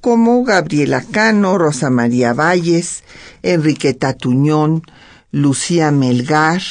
[0.00, 3.02] como Gabriela Cano, Rosa María Valles,
[3.42, 4.82] Enriqueta Tuñón,
[5.32, 6.62] Lucía Melgar,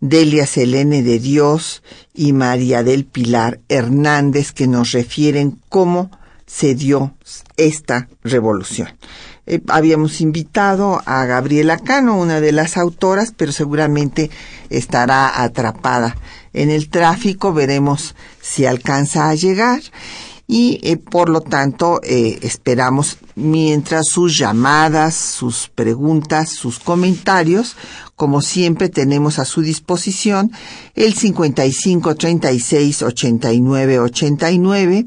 [0.00, 1.82] Delia Selene de Dios
[2.14, 6.10] y María del Pilar Hernández que nos refieren cómo
[6.46, 7.14] se dio
[7.56, 8.88] esta revolución.
[9.46, 14.30] Eh, habíamos invitado a Gabriela Cano, una de las autoras, pero seguramente
[14.70, 16.16] estará atrapada
[16.52, 17.52] en el tráfico.
[17.52, 19.80] Veremos si alcanza a llegar
[20.48, 27.76] y eh, por lo tanto eh, esperamos mientras sus llamadas, sus preguntas, sus comentarios,
[28.14, 30.52] como siempre tenemos a su disposición
[30.94, 35.06] el 55 36 89 89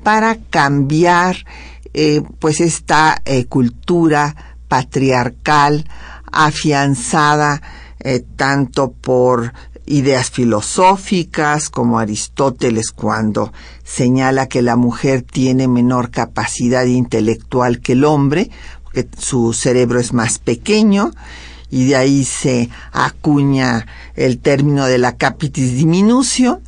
[0.04, 1.44] para cambiar
[1.92, 4.36] eh, pues esta eh, cultura
[4.68, 5.84] patriarcal
[6.30, 7.60] afianzada
[7.98, 9.52] eh, tanto por
[9.84, 13.52] ideas filosóficas como Aristóteles cuando
[13.82, 18.50] señala que la mujer tiene menor capacidad intelectual que el hombre,
[18.84, 21.10] porque su cerebro es más pequeño,
[21.76, 26.62] y de ahí se acuña el término de la capitis diminutio.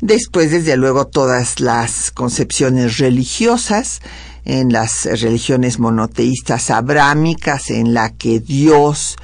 [0.00, 4.00] Después, desde luego, todas las concepciones religiosas,
[4.46, 9.16] en las religiones monoteístas abrámicas, en la que Dios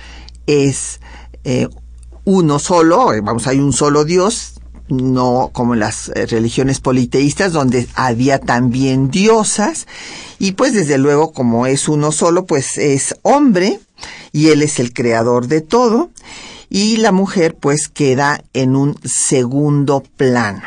[0.47, 1.01] es
[1.45, 1.67] eh,
[2.25, 4.52] uno solo, eh, vamos, hay un solo Dios,
[4.93, 9.87] no como en las eh, religiones politeístas donde había también diosas
[10.39, 13.81] y pues desde luego como es uno solo pues es hombre
[14.33, 16.11] y él es el creador de todo
[16.69, 20.63] y la mujer pues queda en un segundo plano.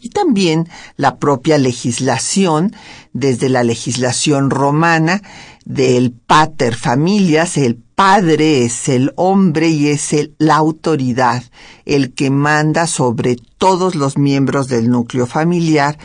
[0.00, 2.76] Y también la propia legislación,
[3.12, 5.22] desde la legislación romana,
[5.66, 11.42] del pater familias, el padre es el hombre y es la autoridad,
[11.84, 15.98] el que manda sobre todos los miembros del núcleo familiar,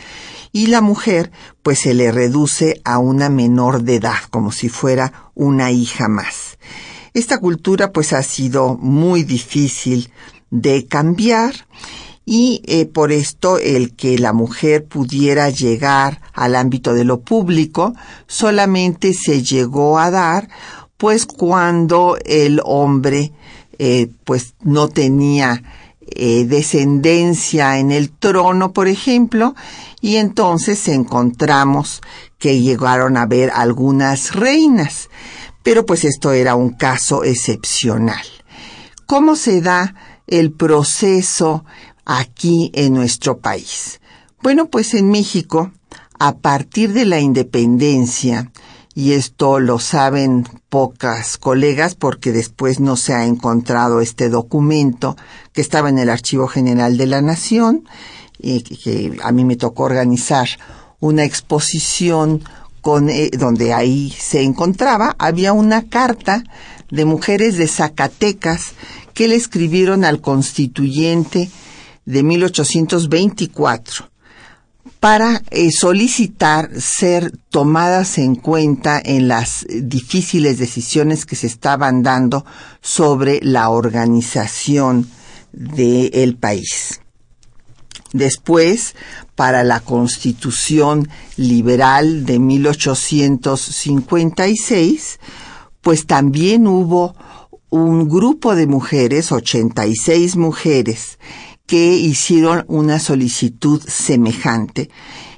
[0.50, 1.30] y la mujer
[1.62, 6.58] pues se le reduce a una menor de edad, como si fuera una hija más.
[7.14, 10.10] Esta cultura pues ha sido muy difícil
[10.50, 11.54] de cambiar
[12.34, 17.92] y eh, por esto el que la mujer pudiera llegar al ámbito de lo público
[18.26, 20.48] solamente se llegó a dar
[20.96, 23.32] pues cuando el hombre
[23.78, 25.62] eh, pues no tenía
[26.06, 29.54] eh, descendencia en el trono, por ejemplo,
[30.00, 32.00] y entonces encontramos
[32.38, 35.10] que llegaron a ver algunas reinas,
[35.62, 38.24] pero pues esto era un caso excepcional.
[39.04, 39.94] ¿Cómo se da
[40.26, 41.66] el proceso
[42.04, 44.00] aquí en nuestro país?
[44.42, 45.70] Bueno, pues en México,
[46.18, 48.50] a partir de la independencia,
[48.94, 55.16] y esto lo saben pocas colegas porque después no se ha encontrado este documento
[55.52, 57.84] que estaba en el Archivo General de la Nación
[58.38, 60.48] y que a mí me tocó organizar
[61.00, 62.42] una exposición
[62.80, 66.42] con, eh, donde ahí se encontraba, había una carta
[66.90, 68.72] de mujeres de Zacatecas
[69.14, 71.50] que le escribieron al constituyente
[72.04, 74.12] de 1824
[75.00, 82.44] para eh, solicitar ser tomadas en cuenta en las difíciles decisiones que se estaban dando
[82.80, 85.08] sobre la organización
[85.52, 87.00] del país.
[88.12, 88.94] Después,
[89.34, 95.18] para la Constitución Liberal de 1856,
[95.80, 97.16] pues también hubo
[97.70, 101.18] un grupo de mujeres, 86 mujeres,
[101.72, 104.90] que hicieron una solicitud semejante.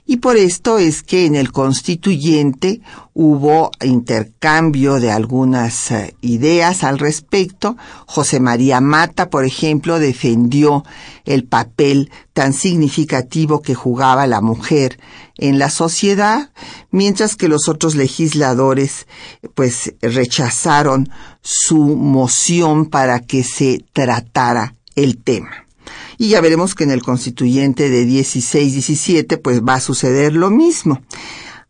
[0.05, 2.81] Y por esto es que en el constituyente
[3.13, 7.77] hubo intercambio de algunas eh, ideas al respecto.
[8.07, 10.83] José María Mata, por ejemplo, defendió
[11.25, 14.99] el papel tan significativo que jugaba la mujer
[15.39, 16.51] en la sociedad,
[16.91, 19.07] mientras que los otros legisladores
[19.55, 21.11] pues rechazaron
[21.43, 25.64] su moción para que se tratara el tema.
[26.19, 31.01] Y ya veremos que en el constituyente de 16-17 pues va a suceder lo mismo.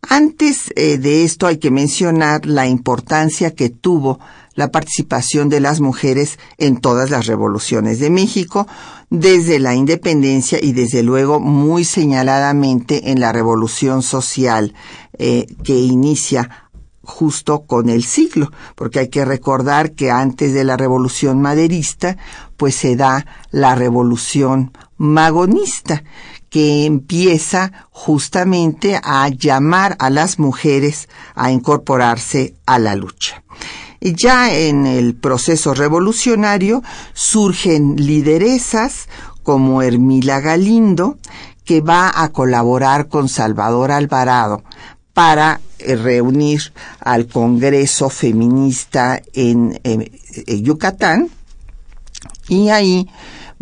[0.09, 4.19] Antes eh, de esto hay que mencionar la importancia que tuvo
[4.55, 8.67] la participación de las mujeres en todas las revoluciones de México,
[9.11, 14.75] desde la independencia y desde luego muy señaladamente en la revolución social
[15.19, 16.65] eh, que inicia
[17.03, 22.17] justo con el siglo, porque hay que recordar que antes de la revolución maderista,
[22.57, 26.05] pues se da la revolución magonista,
[26.51, 33.43] que empieza justamente a llamar a las mujeres a incorporarse a la lucha.
[34.01, 39.09] Ya en el proceso revolucionario surgen lideresas
[39.43, 41.19] como Hermila Galindo,
[41.65, 44.63] que va a colaborar con Salvador Alvarado
[45.15, 49.81] para eh, reunir al Congreso Feminista en,
[50.47, 51.31] Yucatán
[52.49, 53.09] y ahí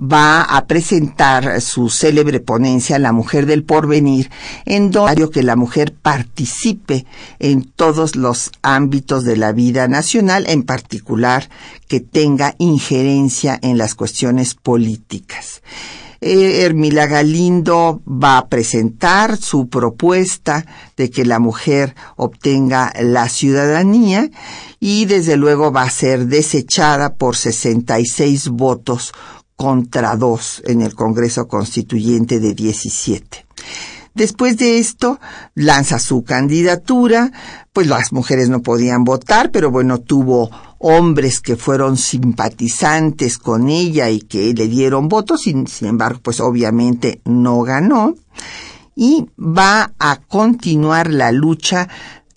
[0.02, 4.31] va a presentar su célebre ponencia La mujer del porvenir,
[4.64, 7.06] en donde que la mujer participe
[7.38, 11.49] en todos los ámbitos de la vida nacional, en particular
[11.88, 15.62] que tenga injerencia en las cuestiones políticas.
[16.24, 20.64] Eh, Hermila Galindo va a presentar su propuesta
[20.96, 24.30] de que la mujer obtenga la ciudadanía
[24.78, 29.12] y desde luego va a ser desechada por 66 votos
[29.56, 33.44] contra dos en el Congreso Constituyente de 17.
[34.14, 35.19] Después de esto,
[35.56, 37.32] lanza su candidatura,
[37.72, 40.50] pues las mujeres no podían votar, pero bueno, tuvo
[40.82, 46.41] hombres que fueron simpatizantes con ella y que le dieron votos, sin, sin embargo, pues
[46.41, 48.15] obviamente no ganó.
[48.94, 51.89] Y va a continuar la lucha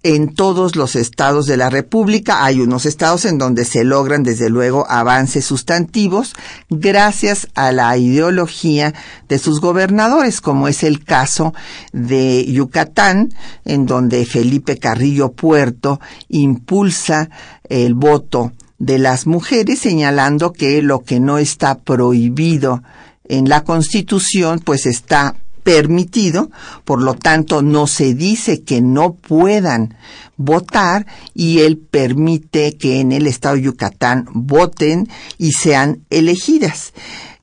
[0.06, 2.46] en todos los estados de la República.
[2.46, 6.36] Hay unos estados en donde se logran, desde luego, avances sustantivos
[6.70, 8.94] gracias a la ideología
[9.28, 11.56] de sus gobernadores, como es el caso
[11.92, 13.34] de Yucatán,
[13.66, 17.32] en donde Felipe Carrillo Puerto impulsa
[17.68, 22.84] el voto de las mujeres, señalando que lo que no está prohibido
[23.28, 25.34] en la Constitución, pues está
[25.66, 26.52] permitido,
[26.84, 29.96] por lo tanto no se dice que no puedan
[30.38, 36.94] votar y él permite que en el estado de Yucatán voten y sean elegidas.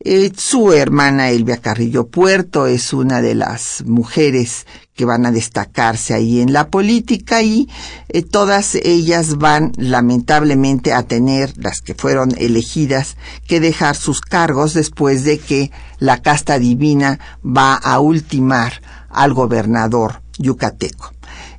[0.05, 6.13] Eh, su hermana Elvia Carrillo Puerto es una de las mujeres que van a destacarse
[6.13, 7.69] ahí en la política y
[8.09, 13.17] eh, todas ellas van lamentablemente a tener, las que fueron elegidas,
[13.47, 20.21] que dejar sus cargos después de que la casta divina va a ultimar al gobernador
[20.37, 21.13] yucateco.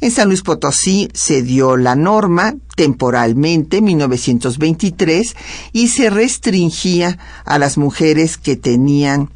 [0.04, 5.34] En San Luis Potosí se dio la norma temporalmente, 1923,
[5.72, 9.30] y se restringía a las mujeres que tenían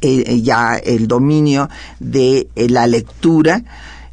[0.00, 1.68] eh, ya el dominio
[2.00, 3.62] de eh, la lectura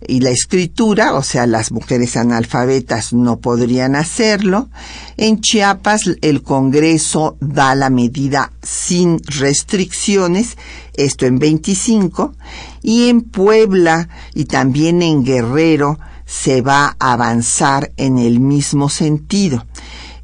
[0.06, 4.70] y la escritura, o sea, las mujeres analfabetas no podrían hacerlo.
[5.18, 10.58] En Chiapas el Congreso da la medida sin restricciones,
[10.94, 12.34] esto en 25,
[12.82, 19.66] y en Puebla y también en Guerrero se va a avanzar en el mismo sentido.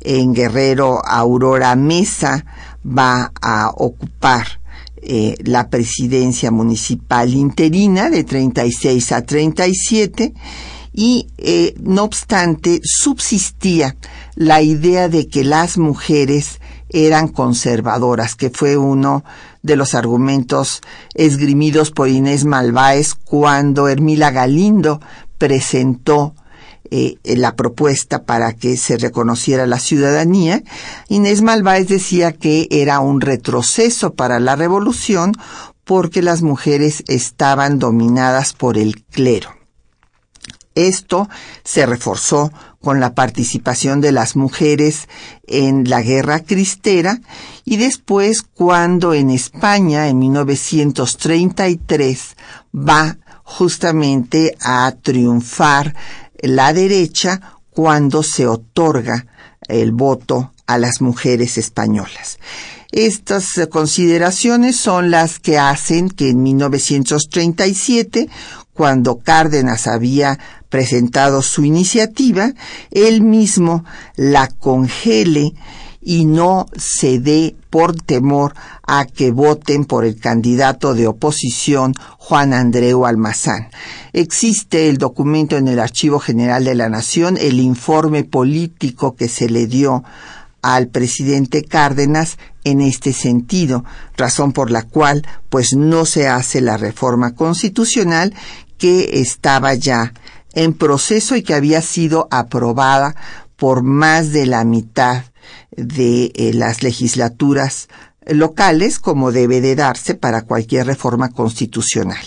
[0.01, 2.45] En Guerrero Aurora Mesa
[2.85, 4.62] va a ocupar
[5.05, 10.33] eh, la presidencia municipal interina de 36 a 37
[10.93, 13.97] y eh, no obstante subsistía
[14.35, 19.25] la idea de que las mujeres eran conservadoras, que fue uno
[19.63, 20.81] de los argumentos
[21.15, 25.01] esgrimidos por Inés Malváez cuando Hermila Galindo
[25.37, 26.35] presentó
[26.95, 30.61] eh, la propuesta para que se reconociera la ciudadanía,
[31.07, 35.31] Inés Malváez decía que era un retroceso para la revolución
[35.85, 39.49] porque las mujeres estaban dominadas por el clero.
[40.75, 41.29] Esto
[41.63, 45.09] se reforzó con la participación de las mujeres
[45.47, 47.21] en la guerra cristera
[47.65, 52.35] y después cuando en España en 1933
[52.75, 55.95] va justamente a triunfar
[56.43, 59.25] la derecha cuando se otorga
[59.67, 62.37] el voto a las mujeres españolas.
[62.91, 68.29] Estas consideraciones son las que hacen que en 1937,
[68.73, 70.37] cuando Cárdenas había
[70.69, 72.53] presentado su iniciativa,
[72.91, 73.83] él mismo
[74.15, 75.53] la congele
[76.01, 78.53] y no se dé por temor
[78.85, 83.69] a que voten por el candidato de oposición Juan Andreu Almazán.
[84.11, 89.49] Existe el documento en el Archivo General de la Nación, el informe político que se
[89.49, 90.03] le dio
[90.61, 93.83] al presidente Cárdenas en este sentido,
[94.15, 98.33] razón por la cual pues no se hace la reforma constitucional
[98.77, 100.13] que estaba ya
[100.53, 103.15] en proceso y que había sido aprobada
[103.55, 105.23] por más de la mitad
[105.75, 107.89] de eh, las legislaturas
[108.27, 112.25] locales como debe de darse para cualquier reforma constitucional.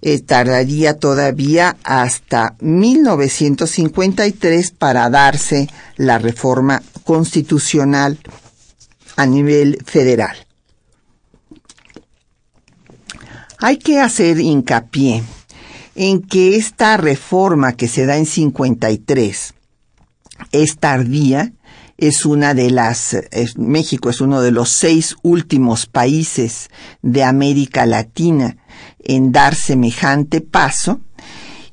[0.00, 8.16] Eh, tardaría todavía hasta 1953 para darse la reforma constitucional
[9.16, 10.36] a nivel federal.
[13.58, 15.24] Hay que hacer hincapié
[15.96, 19.54] en que esta reforma que se da en 53
[20.52, 21.54] es tardía,
[21.96, 23.16] es una de las,
[23.56, 26.68] México es uno de los seis últimos países
[27.02, 28.57] de América Latina
[29.00, 31.00] en dar semejante paso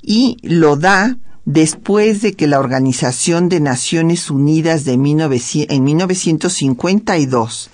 [0.02, 7.70] y lo da después de que la Organización de Naciones Unidas de en 1952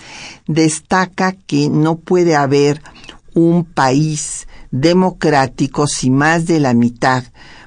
[0.47, 2.81] destaca que no puede haber
[3.33, 7.23] un país democrático si más de la mitad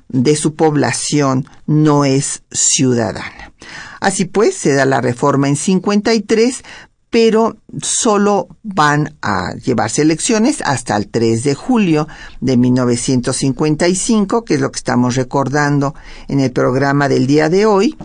[0.09, 3.52] de su población no es ciudadana.
[4.00, 6.62] Así pues, se da la reforma en 53,
[7.14, 12.09] pero solo van a llevarse elecciones hasta el 3 de julio
[12.40, 15.94] de 1955, que es lo que estamos recordando
[16.26, 17.97] en el programa del día de hoy,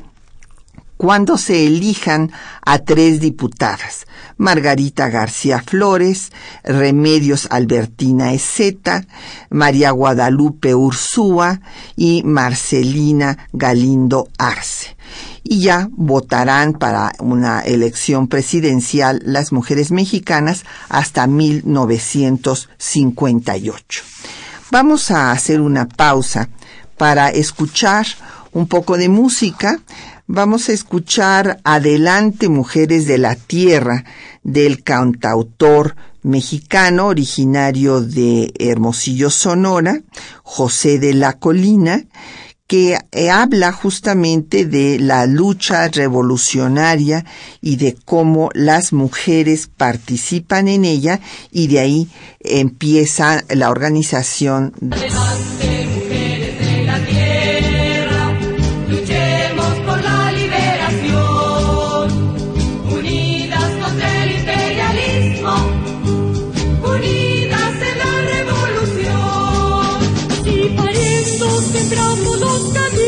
[0.95, 2.31] cuando se elijan
[2.63, 4.05] a tres diputadas,
[4.37, 6.31] Margarita García Flores,
[6.63, 9.07] Remedios Albertina Ezeta,
[9.49, 11.61] María Guadalupe Ursúa
[11.95, 14.98] y Marcelina Galindo Arce
[15.43, 24.03] y ya votarán para una elección presidencial las mujeres mexicanas hasta 1958.
[24.71, 26.49] Vamos a hacer una pausa
[26.97, 28.07] para escuchar
[28.51, 29.79] un poco de música.
[30.27, 34.03] Vamos a escuchar Adelante Mujeres de la Tierra
[34.43, 40.01] del cantautor mexicano originario de Hermosillo, Sonora,
[40.43, 42.03] José de la Colina,
[42.69, 47.25] que eh, habla justamente de la lucha revolucionaria
[47.61, 51.19] y de cómo las mujeres participan en ella
[51.51, 52.07] y de ahí
[52.39, 54.73] empieza la organización.
[72.23, 72.98] 孤独的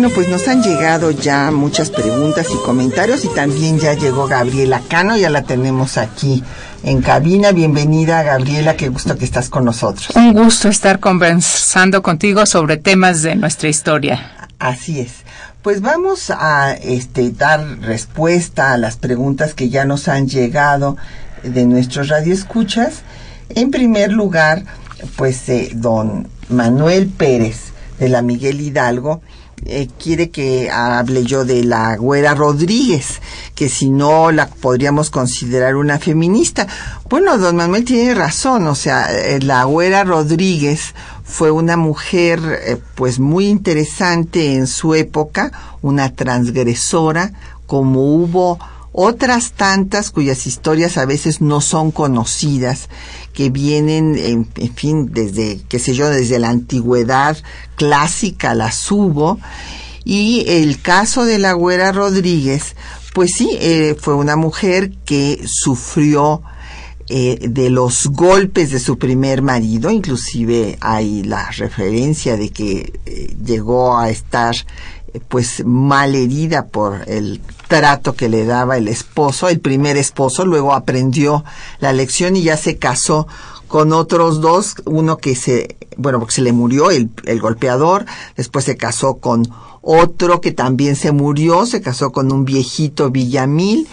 [0.00, 4.80] Bueno, pues nos han llegado ya muchas preguntas y comentarios y también ya llegó Gabriela
[4.88, 6.42] Cano, ya la tenemos aquí
[6.82, 7.52] en cabina.
[7.52, 10.08] Bienvenida Gabriela, qué gusto que estás con nosotros.
[10.16, 14.48] Un gusto estar conversando contigo sobre temas de nuestra historia.
[14.58, 15.16] Así es.
[15.60, 20.96] Pues vamos a este, dar respuesta a las preguntas que ya nos han llegado
[21.42, 23.02] de nuestros radioescuchas.
[23.50, 24.64] En primer lugar,
[25.16, 29.20] pues eh, don Manuel Pérez de la Miguel Hidalgo
[29.66, 33.20] eh, quiere que hable yo de la Güera Rodríguez,
[33.54, 36.66] que si no la podríamos considerar una feminista.
[37.08, 40.94] Bueno, don Manuel tiene razón, o sea, eh, la Güera Rodríguez
[41.24, 47.32] fue una mujer eh, pues muy interesante en su época, una transgresora,
[47.66, 48.58] como hubo
[48.92, 52.88] otras tantas cuyas historias a veces no son conocidas,
[53.32, 57.36] que vienen, en, fin, desde, qué sé yo, desde la antigüedad
[57.76, 59.38] clásica las hubo.
[60.04, 62.74] Y el caso de la Güera Rodríguez,
[63.14, 66.42] pues sí, eh, fue una mujer que sufrió
[67.12, 73.34] eh, de los golpes de su primer marido, inclusive hay la referencia de que eh,
[73.44, 74.54] llegó a estar
[75.28, 80.74] pues mal herida por el trato que le daba el esposo, el primer esposo, luego
[80.74, 81.44] aprendió
[81.78, 83.26] la lección y ya se casó
[83.68, 88.04] con otros dos, uno que se, bueno, porque se le murió el, el golpeador,
[88.36, 89.48] después se casó con
[89.82, 93.86] otro que también se murió, se casó con un viejito Villamil,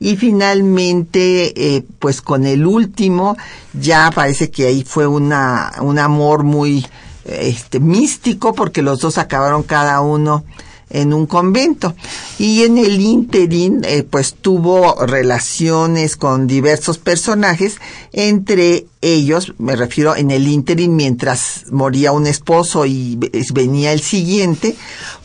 [0.00, 3.36] y finalmente eh, pues con el último
[3.78, 6.86] ya parece que ahí fue una un amor muy
[7.24, 10.44] este místico porque los dos acabaron cada uno
[10.90, 11.94] en un convento.
[12.38, 17.76] Y en el interín, eh, pues tuvo relaciones con diversos personajes,
[18.12, 23.18] entre ellos, me refiero en el interín, mientras moría un esposo y
[23.54, 24.76] venía el siguiente,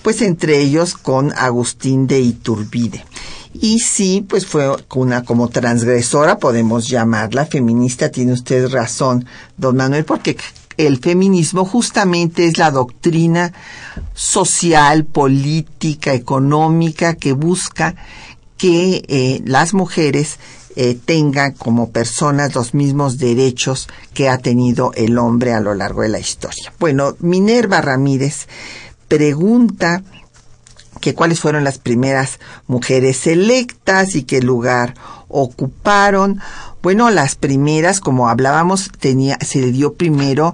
[0.01, 3.03] pues entre ellos con Agustín de Iturbide.
[3.53, 9.25] Y sí, pues fue una como transgresora, podemos llamarla feminista, tiene usted razón,
[9.58, 10.36] don Manuel, porque
[10.77, 13.53] el feminismo justamente es la doctrina
[14.13, 17.95] social, política, económica que busca
[18.57, 20.39] que eh, las mujeres
[20.77, 26.01] eh, tengan como personas los mismos derechos que ha tenido el hombre a lo largo
[26.01, 26.73] de la historia.
[26.79, 28.47] Bueno, Minerva Ramírez
[29.07, 30.03] pregunta
[30.99, 34.95] que cuáles fueron las primeras mujeres electas y qué lugar
[35.27, 36.41] ocuparon.
[36.86, 40.54] Bueno, las primeras, como hablábamos, tenía, se le dio primero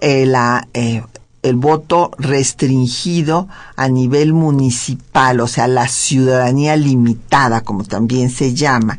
[0.00, 0.28] eh,
[0.74, 1.04] eh,
[1.44, 8.98] el voto restringido a nivel municipal, o sea, la ciudadanía limitada, como también se llama.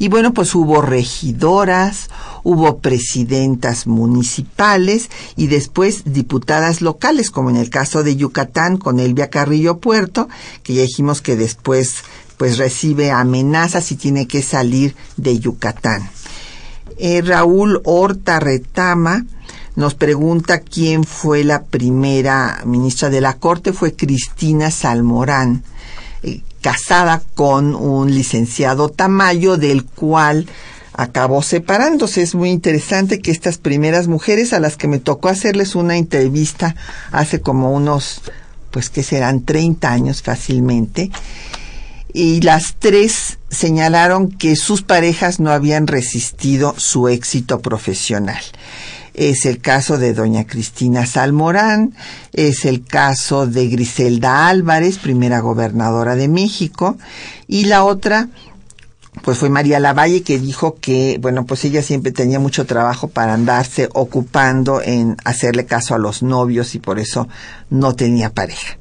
[0.00, 2.10] Y bueno, pues hubo regidoras,
[2.42, 9.30] hubo presidentas municipales y después diputadas locales, como en el caso de Yucatán con Elvia
[9.30, 10.28] Carrillo Puerto,
[10.64, 12.02] que ya dijimos que después
[12.36, 16.10] pues recibe amenazas y tiene que salir de Yucatán.
[16.98, 19.26] Eh, Raúl Horta Retama
[19.74, 23.72] nos pregunta quién fue la primera ministra de la Corte.
[23.72, 25.62] Fue Cristina Salmorán,
[26.22, 30.46] eh, casada con un licenciado Tamayo, del cual
[30.94, 32.22] acabó separándose.
[32.22, 36.74] Es muy interesante que estas primeras mujeres a las que me tocó hacerles una entrevista
[37.12, 38.22] hace como unos,
[38.70, 41.10] pues que serán 30 años fácilmente,
[42.16, 48.42] y las tres señalaron que sus parejas no habían resistido su éxito profesional.
[49.12, 51.94] Es el caso de doña Cristina Salmorán,
[52.32, 56.96] es el caso de Griselda Álvarez, primera gobernadora de México,
[57.48, 58.30] y la otra
[59.22, 63.34] pues fue María Lavalle que dijo que, bueno, pues ella siempre tenía mucho trabajo para
[63.34, 67.28] andarse ocupando en hacerle caso a los novios y por eso
[67.68, 68.78] no tenía pareja.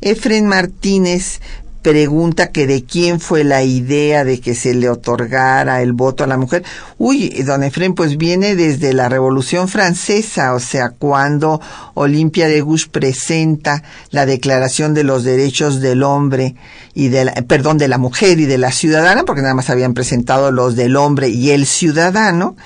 [0.00, 1.40] Efren Martínez
[1.84, 6.26] pregunta que de quién fue la idea de que se le otorgara el voto a
[6.26, 6.64] la mujer.
[6.96, 11.60] Uy, don Efren, pues viene desde la Revolución Francesa, o sea, cuando
[11.92, 16.54] Olimpia de Gouges presenta la Declaración de los Derechos del Hombre
[16.94, 19.92] y de la, perdón, de la mujer y de la ciudadana, porque nada más habían
[19.92, 22.56] presentado los del hombre y el ciudadano,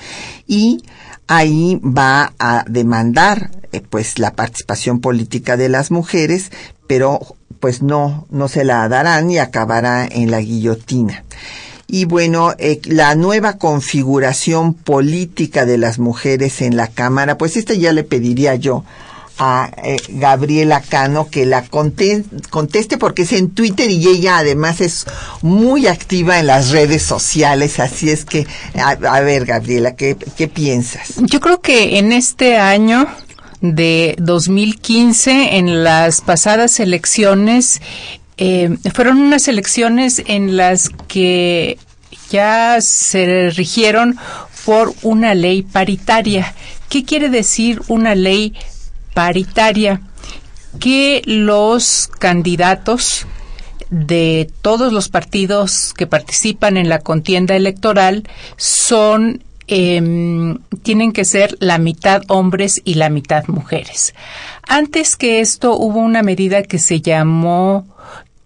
[0.47, 0.81] y
[1.27, 6.51] ahí va a demandar eh, pues la participación política de las mujeres,
[6.89, 7.19] pero
[7.59, 11.23] pues no, no se la darán y acabará en la guillotina.
[11.85, 17.75] Y bueno, eh, la nueva configuración política de las mujeres en la Cámara, pues esta
[17.75, 18.85] ya le pediría yo
[19.37, 25.05] a eh, Gabriela Cano que la conteste porque es en Twitter y ella además es
[25.43, 31.13] muy activa en las redes sociales, así es que, a, ver Gabriela, ¿qué, ¿qué piensas?
[31.17, 33.07] Yo creo que en este año
[33.61, 37.81] de 2015 en las pasadas elecciones
[38.37, 41.77] eh, fueron unas elecciones en las que
[42.29, 44.17] ya se rigieron
[44.65, 46.53] por una ley paritaria.
[46.87, 48.53] ¿Qué quiere decir una ley
[49.13, 50.01] paritaria?
[50.79, 53.25] Que los candidatos
[53.89, 58.23] de todos los partidos que participan en la contienda electoral
[58.55, 64.13] son em, tienen que ser la mitad hombres y la mitad mujeres.
[64.67, 67.85] Antes que esto hubo una medida que se llamó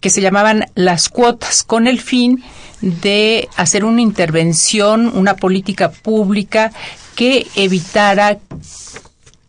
[0.04, 2.44] que se llamaban las cuotas con el fin
[2.82, 6.74] de hacer una intervención, una política pública
[7.16, 8.40] que evitara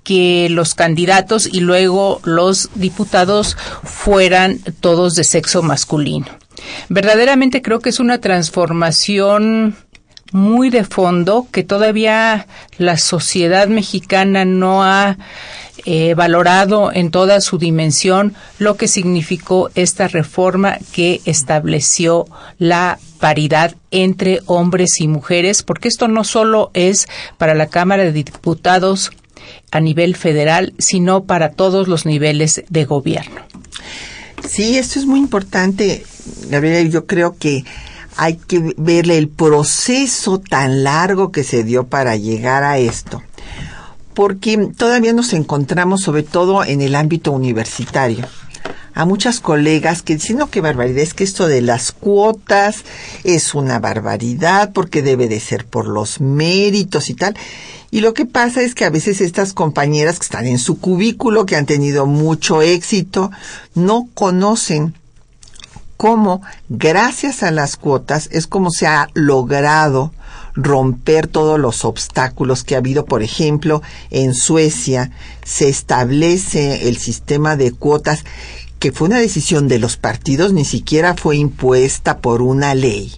[0.04, 6.26] que los candidatos y luego los diputados fueran todos de sexo masculino.
[6.88, 9.74] Verdaderamente creo que es una transformación
[10.35, 15.16] muy de fondo que todavía la sociedad mexicana no ha
[15.85, 22.27] eh, valorado en toda su dimensión lo que significó esta reforma que estableció
[22.59, 27.07] la paridad entre hombres y mujeres, porque esto no solo es
[27.38, 29.12] para la Cámara de Diputados
[29.70, 33.40] a nivel federal, sino para todos los niveles de gobierno.
[34.49, 36.05] Sí, esto es muy importante,
[36.49, 36.90] Gabriela.
[36.90, 37.64] Yo creo que
[38.16, 43.22] hay que verle el proceso tan largo que se dio para llegar a esto
[44.14, 48.24] porque todavía nos encontramos sobre todo en el ámbito universitario
[48.94, 52.85] a muchas colegas que dicen, no, qué barbaridad, es que esto de las cuotas
[53.24, 57.37] es una barbaridad porque debe de ser por los méritos y tal.
[57.90, 61.44] Y lo que pasa es que a veces estas compañeras que están en su cubículo,
[61.44, 63.33] que han tenido mucho éxito,
[63.74, 64.94] no conocen
[65.96, 70.12] cómo, gracias a las cuotas, es como se ha logrado
[70.54, 73.04] romper todos los obstáculos que ha habido.
[73.04, 75.11] Por ejemplo, en Suecia
[75.44, 78.24] se establece el sistema de cuotas
[78.78, 83.14] que fue una decisión de los partidos, ni siquiera fue impuesta por una ley.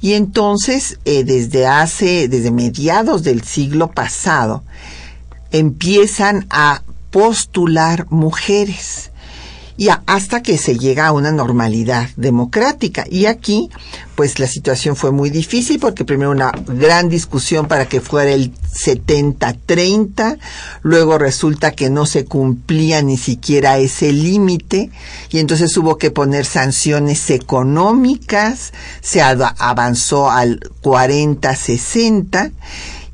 [0.00, 4.64] Y entonces, eh, desde hace, desde mediados del siglo pasado,
[5.50, 9.10] empiezan a postular mujeres
[9.76, 13.04] y hasta que se llega a una normalidad democrática.
[13.10, 13.70] Y aquí,
[14.14, 18.52] pues la situación fue muy difícil porque primero una gran discusión para que fuera el
[18.54, 20.38] 70-30,
[20.82, 24.90] luego resulta que no se cumplía ni siquiera ese límite
[25.30, 32.52] y entonces hubo que poner sanciones económicas, se avanzó al 40-60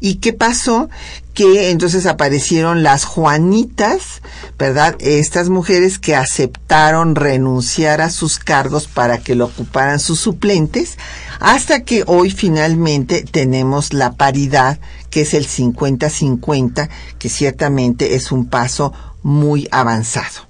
[0.00, 0.88] ¿Y qué pasó?
[1.34, 4.22] Que entonces aparecieron las Juanitas,
[4.58, 4.96] ¿verdad?
[5.00, 10.98] Estas mujeres que aceptaron renunciar a sus cargos para que lo ocuparan sus suplentes,
[11.38, 16.88] hasta que hoy finalmente tenemos la paridad, que es el 50-50,
[17.18, 20.48] que ciertamente es un paso muy avanzado.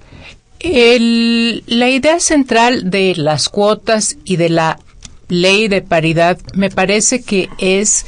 [0.62, 4.78] la idea central de las cuotas y de la
[5.28, 8.04] ley de paridad me parece que es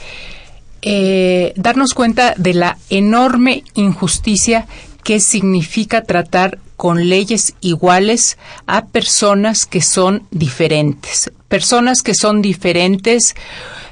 [0.83, 4.67] eh, darnos cuenta de la enorme injusticia
[5.05, 13.35] que significa tratar con leyes iguales a personas que son diferentes, personas que son diferentes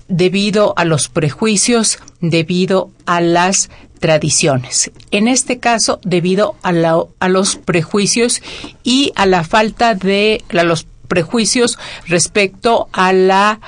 [0.08, 4.90] debido a los prejuicios, debido a las tradiciones.
[5.12, 6.72] En este caso, debido a,
[7.20, 8.42] a los prejuicios
[8.82, 13.60] y a la falta de los prejuicios respecto a la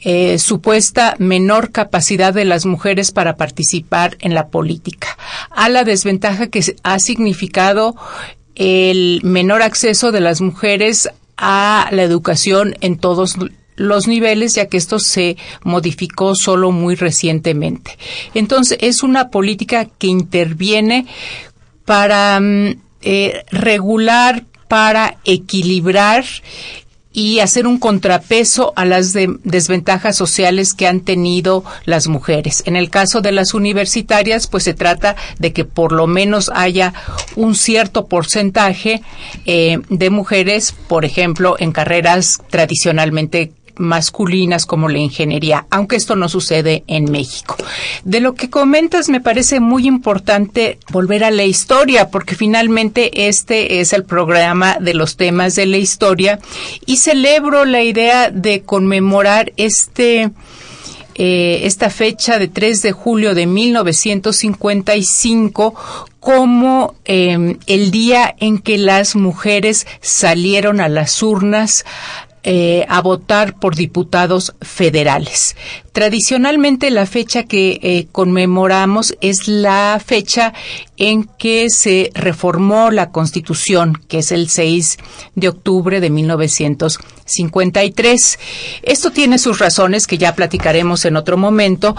[0.00, 5.16] eh, supuesta menor capacidad de las mujeres para participar en la política,
[5.50, 7.96] a la desventaja que ha significado
[8.54, 11.08] el menor acceso de las mujeres
[11.38, 13.36] a la educación en todos
[13.76, 17.96] los niveles, ya que esto se modificó solo muy recientemente.
[18.34, 21.06] Entonces, es una política que interviene
[21.86, 26.24] para mm, eh, regular, para equilibrar
[27.12, 32.62] y hacer un contrapeso a las desventajas sociales que han tenido las mujeres.
[32.66, 36.94] En el caso de las universitarias, pues se trata de que por lo menos haya
[37.34, 39.02] un cierto porcentaje
[39.44, 46.28] eh, de mujeres, por ejemplo, en carreras tradicionalmente masculinas como la ingeniería, aunque esto no
[46.28, 47.56] sucede en México.
[48.04, 53.80] De lo que comentas me parece muy importante volver a la historia, porque finalmente este
[53.80, 56.38] es el programa de los temas de la historia
[56.86, 60.30] y celebro la idea de conmemorar este
[61.22, 65.74] eh, esta fecha de 3 de julio de 1955
[66.18, 71.84] como em, el día en que las mujeres salieron a las urnas
[72.42, 75.56] eh, a votar por diputados federales.
[75.92, 80.54] Tradicionalmente la fecha que eh, conmemoramos es la fecha
[80.96, 84.98] en que se reformó la Constitución, que es el 6
[85.34, 86.10] de octubre de
[87.38, 88.38] 1953.
[88.82, 91.96] Esto tiene sus razones que ya platicaremos en otro momento,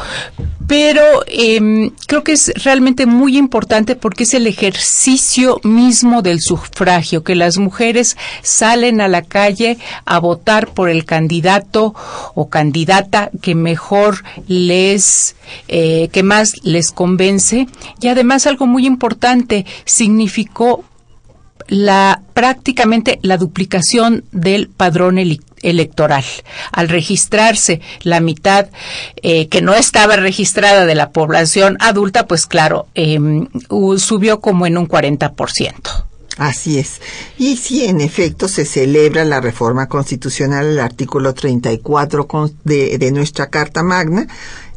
[0.68, 7.24] pero em, creo que es realmente muy importante porque es el ejercicio mismo del sufragio,
[7.24, 11.94] que las mujeres salen a la calle a votar por el candidato
[12.36, 15.36] o candidata que mejor les,
[15.68, 17.68] eh, que más les convence.
[18.00, 20.84] Y además algo muy importante, significó
[21.68, 25.18] la prácticamente la duplicación del padrón
[25.62, 26.24] electoral.
[26.72, 28.70] Al registrarse la mitad
[29.22, 33.48] eh, que no estaba registrada de la población adulta, pues claro, em,
[33.98, 36.06] subió como en un 40%.
[36.38, 37.02] Así es.
[37.38, 42.28] Y sí, en efecto, se celebra la reforma constitucional, el artículo 34
[42.64, 44.28] de, de nuestra Carta Magna,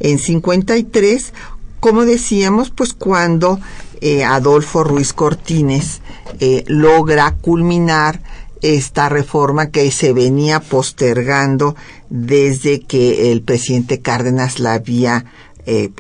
[0.01, 1.33] en 53,
[1.81, 3.61] como decíamos, pues cuando
[4.07, 6.03] eh, Adolfo Ruiz Cortines
[6.39, 8.21] eh, logra culminar
[8.61, 11.75] esta reforma que se venía postergando
[12.11, 15.25] desde que el presidente Cárdenas la había
[15.65, 15.91] eh,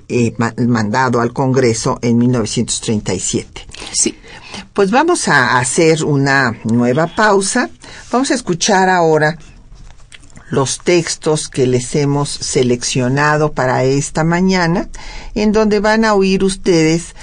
[0.68, 3.66] mandado al Congreso en 1937.
[3.92, 4.18] Sí.
[4.74, 7.70] Pues vamos a hacer una nueva pausa.
[8.12, 9.38] Vamos a escuchar ahora
[10.50, 14.90] los textos que les hemos seleccionado para esta mañana,
[15.34, 17.14] en donde van a oír ustedes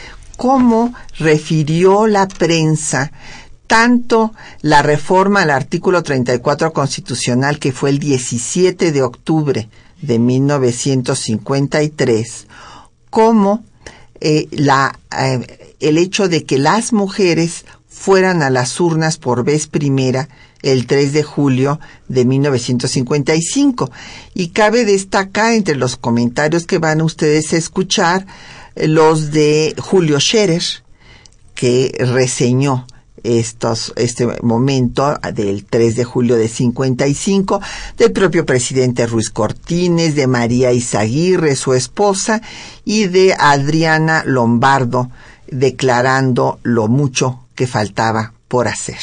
[0.42, 3.12] cómo refirió la prensa
[3.68, 9.70] tanto la reforma al artículo 34 constitucional que fue el 17 de octubre
[10.02, 12.48] de 1953,
[13.12, 13.64] como
[14.20, 20.28] eh, eh, el hecho de que las mujeres fueran a las urnas por vez primera
[20.64, 23.92] el 3 de julio de 1955.
[24.34, 28.26] Y cabe destacar entre los comentarios que van ustedes a escuchar
[28.76, 30.64] los de Julio Scherer,
[31.54, 32.86] que reseñó
[33.24, 37.62] estos, este momento del 3 de julio de 55,
[37.98, 42.42] del propio presidente Ruiz Cortines, de María Izaguirre, su esposa,
[42.84, 45.12] y de Adriana Lombardo,
[45.48, 49.00] declarando lo mucho que faltaba por hacer.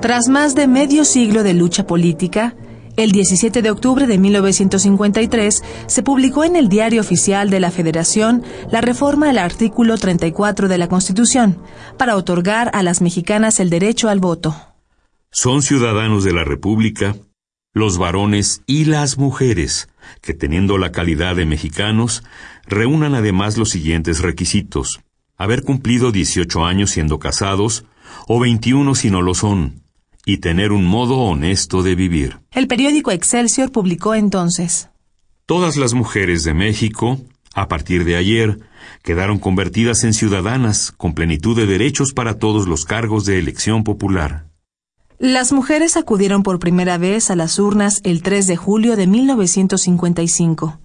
[0.00, 2.56] Tras más de medio siglo de lucha política,
[2.96, 8.42] el 17 de octubre de 1953 se publicó en el Diario Oficial de la Federación
[8.70, 11.62] la reforma al artículo 34 de la Constitución
[11.98, 14.56] para otorgar a las mexicanas el derecho al voto.
[15.30, 17.14] Son ciudadanos de la República
[17.74, 19.90] los varones y las mujeres
[20.22, 22.24] que teniendo la calidad de mexicanos
[22.66, 25.00] reúnan además los siguientes requisitos.
[25.36, 27.84] Haber cumplido 18 años siendo casados
[28.28, 29.79] o 21 si no lo son
[30.24, 32.38] y tener un modo honesto de vivir.
[32.52, 34.88] El periódico Excelsior publicó entonces.
[35.46, 37.18] Todas las mujeres de México,
[37.54, 38.60] a partir de ayer,
[39.02, 44.46] quedaron convertidas en ciudadanas con plenitud de derechos para todos los cargos de elección popular.
[45.18, 50.78] Las mujeres acudieron por primera vez a las urnas el 3 de julio de 1955.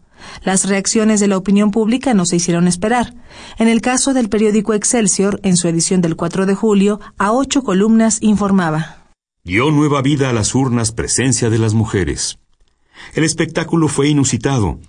[0.44, 3.14] Las reacciones de la opinión pública no se hicieron esperar.
[3.58, 7.64] En el caso del periódico Excelsior, en su edición del 4 de julio, a ocho
[7.64, 9.05] columnas informaba.
[9.48, 12.40] Dio nueva vida a las urnas presencia de las mujeres.
[13.14, 14.80] El espectáculo fue inusitado.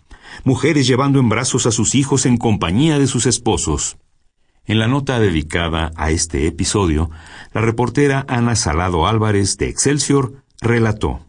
[0.44, 3.98] Mujeres llevando en brazos a sus hijos en compañía de sus esposos.
[4.64, 7.10] En la nota dedicada a este episodio,
[7.52, 11.20] la reportera Ana Salado Álvarez de Excelsior relató.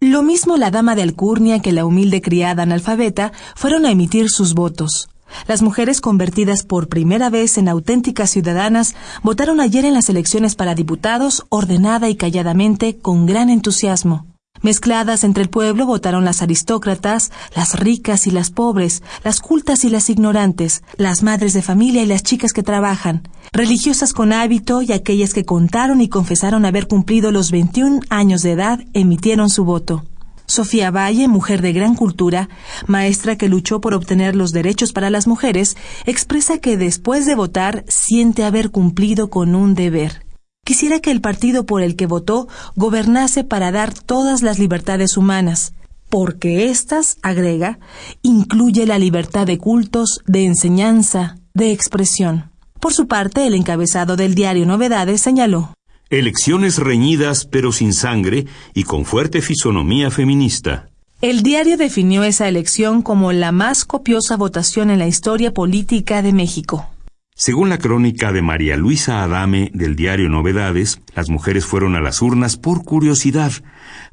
[0.00, 4.54] Lo mismo la dama de Alcurnia que la humilde criada analfabeta fueron a emitir sus
[4.54, 5.10] votos.
[5.46, 10.74] Las mujeres convertidas por primera vez en auténticas ciudadanas votaron ayer en las elecciones para
[10.74, 14.26] diputados ordenada y calladamente con gran entusiasmo.
[14.62, 19.90] Mezcladas entre el pueblo votaron las aristócratas, las ricas y las pobres, las cultas y
[19.90, 24.92] las ignorantes, las madres de familia y las chicas que trabajan, religiosas con hábito y
[24.92, 30.04] aquellas que contaron y confesaron haber cumplido los 21 años de edad emitieron su voto.
[30.46, 32.48] Sofía Valle, mujer de gran cultura,
[32.86, 35.76] maestra que luchó por obtener los derechos para las mujeres,
[36.06, 40.24] expresa que después de votar siente haber cumplido con un deber.
[40.64, 45.72] Quisiera que el partido por el que votó gobernase para dar todas las libertades humanas,
[46.08, 47.78] porque éstas, agrega,
[48.22, 52.52] incluye la libertad de cultos, de enseñanza, de expresión.
[52.78, 55.74] Por su parte, el encabezado del diario Novedades señaló
[56.12, 58.44] Elecciones reñidas pero sin sangre
[58.74, 60.90] y con fuerte fisonomía feminista.
[61.22, 66.34] El diario definió esa elección como la más copiosa votación en la historia política de
[66.34, 66.86] México.
[67.34, 72.20] Según la crónica de María Luisa Adame del diario Novedades, las mujeres fueron a las
[72.20, 73.52] urnas por curiosidad,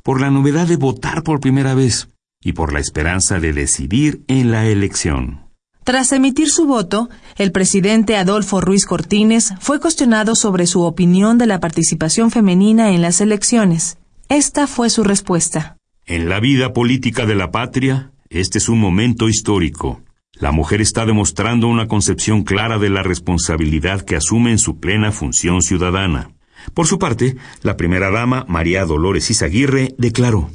[0.02, 2.08] por la novedad de votar por primera vez
[2.42, 5.49] y por la esperanza de decidir en la elección.
[5.84, 11.48] Tras emitir su voto, el presidente Adolfo Ruiz Cortines fue cuestionado sobre su opinión de
[11.48, 13.98] la participación femenina en las elecciones.
[14.28, 15.78] Esta fue su respuesta.
[16.06, 20.02] En la vida política de la patria, este es un momento histórico.
[20.34, 25.12] La mujer está demostrando una concepción clara de la responsabilidad que asume en su plena
[25.12, 26.32] función ciudadana.
[26.74, 30.50] Por su parte, la primera dama, María Dolores Izaguirre, declaró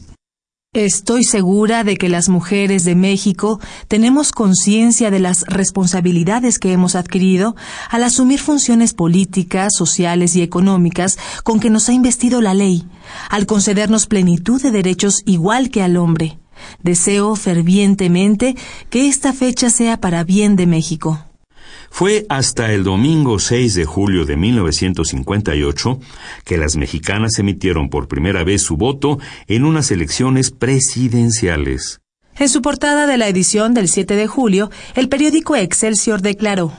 [0.74, 6.96] Estoy segura de que las mujeres de México tenemos conciencia de las responsabilidades que hemos
[6.96, 7.54] adquirido
[7.90, 12.88] al asumir funciones políticas, sociales y económicas con que nos ha investido la ley,
[13.30, 16.40] al concedernos plenitud de derechos igual que al hombre.
[16.82, 18.56] Deseo fervientemente
[18.90, 21.24] que esta fecha sea para bien de México.
[21.96, 26.00] Fue hasta el domingo 6 de julio de 1958
[26.44, 32.00] que las mexicanas emitieron por primera vez su voto en unas elecciones presidenciales.
[32.37, 36.72] En su portada de la edición del 7 de julio, el periódico Excelsior declaró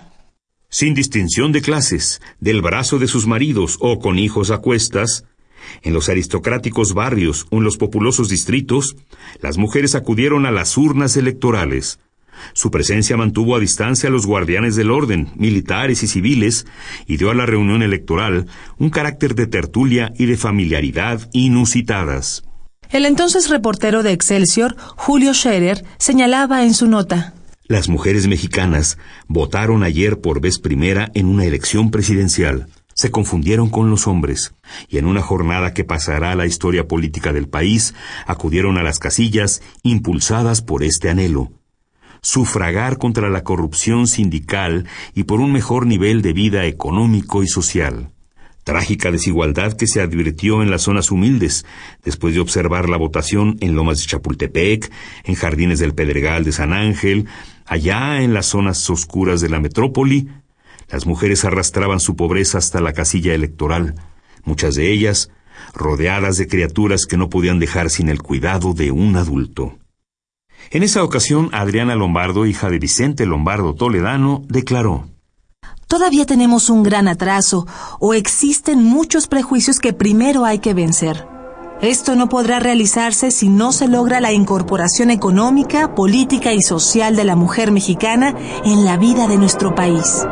[0.67, 5.23] Sin distinción de clases, del brazo de sus maridos o con hijos a cuestas,
[5.81, 8.97] en los aristocráticos barrios o en los populosos distritos,
[9.39, 11.99] las mujeres acudieron a las urnas electorales,
[12.53, 16.65] su presencia mantuvo a distancia a los guardianes del orden, militares y civiles,
[17.07, 22.43] y dio a la reunión electoral un carácter de tertulia y de familiaridad inusitadas.
[22.89, 27.33] El entonces reportero de Excelsior, Julio Scherer, señalaba en su nota
[27.67, 32.67] Las mujeres mexicanas votaron ayer por vez primera en una elección presidencial.
[32.93, 34.53] Se confundieron con los hombres,
[34.87, 37.93] y en una jornada que pasará a la historia política del país,
[38.25, 41.51] acudieron a las casillas impulsadas por este anhelo
[42.25, 48.09] sufragar contra la corrupción sindical y por un mejor nivel de vida económico y social.
[48.63, 51.67] Trágica desigualdad que se advirtió en las zonas humildes,
[52.03, 54.91] después de observar la votación en Lomas de Chapultepec,
[55.23, 57.27] en Jardines del Pedregal de San Ángel,
[57.63, 60.27] allá en las zonas oscuras de la metrópoli,
[60.89, 63.93] las mujeres arrastraban su pobreza hasta la casilla electoral,
[64.45, 65.29] muchas de ellas
[65.75, 69.77] rodeadas de criaturas que no podían dejar sin el cuidado de un adulto.
[70.71, 75.07] En esa ocasión, Adriana Lombardo, hija de Vicente Lombardo Toledano, declaró
[75.87, 77.67] Todavía tenemos un gran atraso
[77.99, 81.27] o existen muchos prejuicios que primero hay que vencer.
[81.81, 87.25] Esto no podrá realizarse si no se logra la incorporación económica, política y social de
[87.25, 90.25] la mujer mexicana en la vida de nuestro país.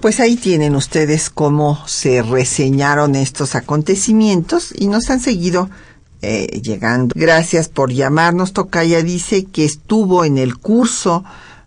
[0.00, 5.68] Pues ahí tienen ustedes cómo se reseñaron estos acontecimientos y nos han seguido
[6.22, 7.12] eh, llegando.
[7.16, 8.52] Gracias por llamarnos.
[8.52, 11.24] Tocaya dice que estuvo en el curso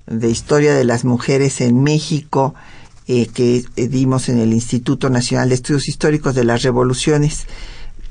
[0.08, 2.54] de Historia de las Mujeres en México
[3.08, 7.48] eh, que dimos en el Instituto Nacional de Estudios Históricos de las Revoluciones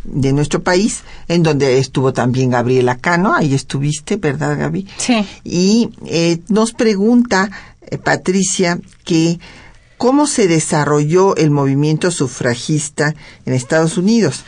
[0.04, 4.86] de nuestro país, en donde estuvo también Gabriela Cano, ahí estuviste, ¿verdad, Gaby?
[4.96, 5.26] Sí.
[5.44, 7.50] Y eh, nos pregunta
[8.02, 9.38] Patricia que
[10.00, 14.44] cómo se desarrolló el movimiento sufragista en Estados Unidos.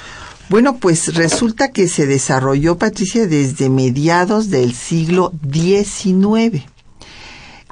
[0.48, 6.64] Bueno, pues resulta que se desarrolló, Patricia, desde mediados del siglo XIX.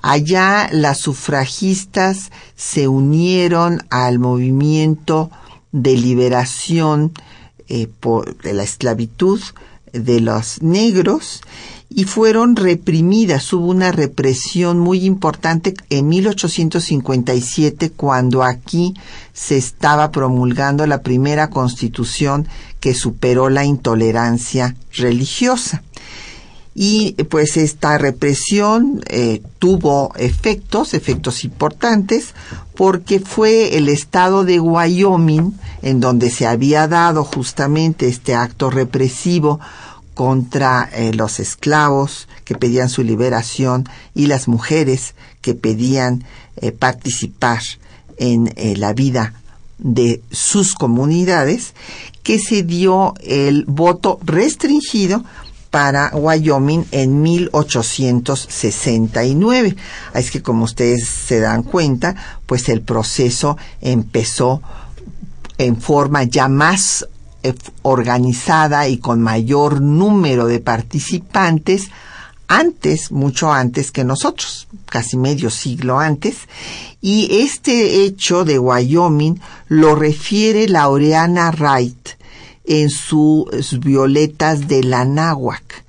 [0.03, 5.31] Allá las sufragistas se unieron al movimiento
[5.73, 7.15] de liberación
[7.67, 9.41] eh, por, de la esclavitud
[9.95, 11.41] de los negros
[11.93, 13.53] y fueron reprimidas.
[13.53, 18.95] Hubo una represión muy importante en 1857 cuando aquí
[19.33, 22.47] se estaba promulgando la primera constitución
[22.79, 25.83] que superó la intolerancia religiosa.
[26.73, 32.35] Y pues esta represión eh, tuvo efectos, efectos importantes,
[32.77, 39.59] porque fue el estado de Wyoming en donde se había dado justamente este acto represivo
[40.15, 46.25] contra eh, los esclavos que pedían su liberación y las mujeres que pedían
[46.57, 47.61] eh, participar
[48.17, 49.35] en eh, la vida
[49.79, 51.75] de sus comunidades,
[52.23, 55.25] que se dio el voto restringido
[55.71, 59.75] para Wyoming en 1869.
[60.15, 62.15] Es que como ustedes se dan cuenta,
[62.47, 64.61] pues el proceso empezó
[65.57, 67.07] en forma ya más
[67.83, 71.91] organizada y con mayor número de participantes
[72.49, 76.49] antes, mucho antes que nosotros, casi medio siglo antes,
[77.01, 82.09] y este hecho de Wyoming lo refiere Laureana Wright
[82.65, 85.85] en sus Violetas de la Náhuac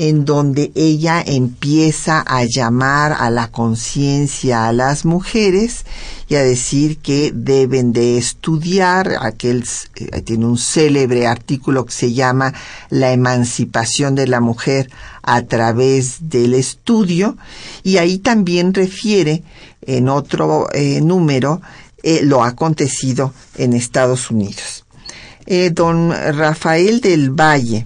[0.00, 5.84] en donde ella empieza a llamar a la conciencia a las mujeres
[6.26, 9.18] y a decir que deben de estudiar.
[9.20, 9.62] Aquel
[9.96, 12.54] eh, tiene un célebre artículo que se llama
[12.88, 14.88] La emancipación de la mujer
[15.22, 17.36] a través del estudio
[17.82, 19.42] y ahí también refiere
[19.82, 21.60] en otro eh, número
[22.02, 24.86] eh, lo acontecido en Estados Unidos.
[25.72, 27.84] don Rafael del Valle,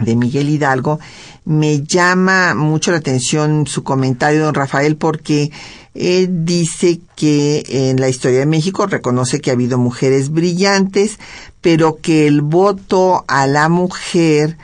[0.00, 0.98] de Miguel Hidalgo,
[1.44, 5.50] me llama mucho la atención su comentario, don Rafael, porque
[5.94, 11.18] él dice que en la historia de México reconoce que ha habido mujeres brillantes,
[11.60, 14.56] pero que el voto a la mujer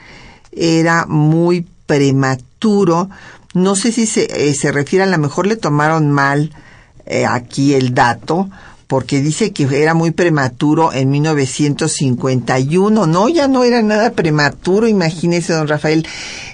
[0.51, 3.09] era muy prematuro.
[3.53, 6.51] No sé si se, eh, se refiere, a lo mejor le tomaron mal
[7.05, 8.49] eh, aquí el dato,
[8.87, 13.05] porque dice que era muy prematuro en 1951.
[13.05, 16.07] No, ya no era nada prematuro, imagínese, don Rafael.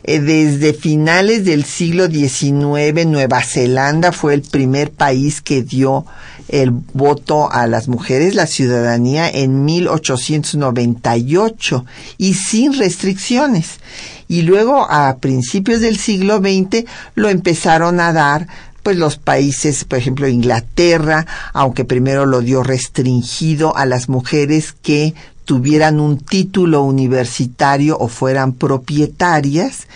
[0.04, 6.08] Eh, desde finales del siglo XIX, Nueva Zelanda fue el primer país que dio
[6.50, 11.86] el voto a las mujeres, la ciudadanía, en 1898
[12.18, 13.80] y sin restricciones.
[14.28, 18.48] Y luego, a principios del siglo XX, lo empezaron a dar
[18.84, 25.14] pues los países, por ejemplo Inglaterra, aunque primero lo dio restringido a las mujeres que
[25.46, 29.88] tuvieran un título universitario o fueran propietarias,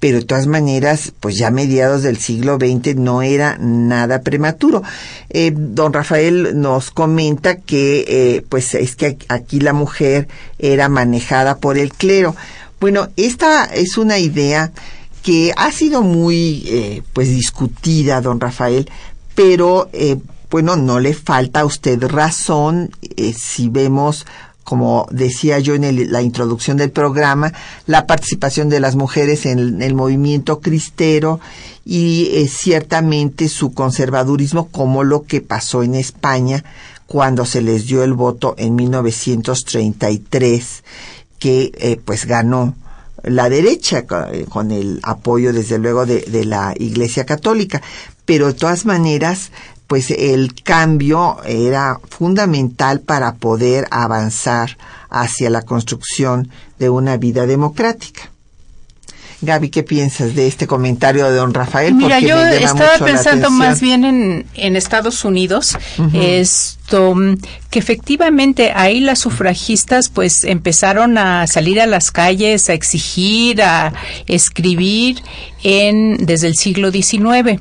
[0.00, 4.82] pero de todas maneras, pues ya mediados del siglo XX no era nada prematuro.
[5.30, 10.26] Eh, don Rafael nos comenta que, eh, pues es que aquí la mujer
[10.58, 12.34] era manejada por el clero.
[12.80, 14.72] Bueno, esta es una idea
[15.22, 18.90] que ha sido muy eh, pues discutida, don Rafael,
[19.34, 20.16] pero eh,
[20.50, 24.26] bueno, no le falta a usted razón eh, si vemos
[24.64, 27.52] como decía yo en la introducción del programa,
[27.86, 31.40] la participación de las mujeres en el, movimiento cristero
[31.84, 36.64] y ciertamente su conservadurismo como lo que pasó en España
[37.06, 40.84] cuando se les dio el voto en 1933
[41.40, 42.76] que pues ganó
[43.22, 44.04] la derecha,
[44.48, 47.82] con el apoyo desde luego de, de la Iglesia Católica.
[48.24, 49.50] Pero de todas maneras,
[49.86, 54.78] pues el cambio era fundamental para poder avanzar
[55.10, 58.31] hacia la construcción de una vida democrática.
[59.42, 61.94] Gaby, ¿qué piensas de este comentario de don Rafael?
[61.94, 65.76] Mira, yo estaba pensando más bien en, en Estados Unidos,
[66.14, 67.14] esto,
[67.68, 73.92] que efectivamente ahí las sufragistas pues empezaron a salir a las calles, a exigir, a
[74.26, 75.20] escribir
[75.64, 77.60] en, desde el siglo XIX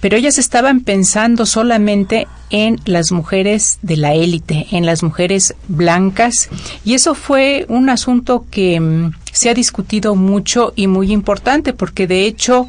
[0.00, 6.48] pero ellas estaban pensando solamente en las mujeres de la élite, en las mujeres blancas,
[6.84, 12.06] y eso fue un asunto que mm, se ha discutido mucho y muy importante, porque
[12.06, 12.68] de hecho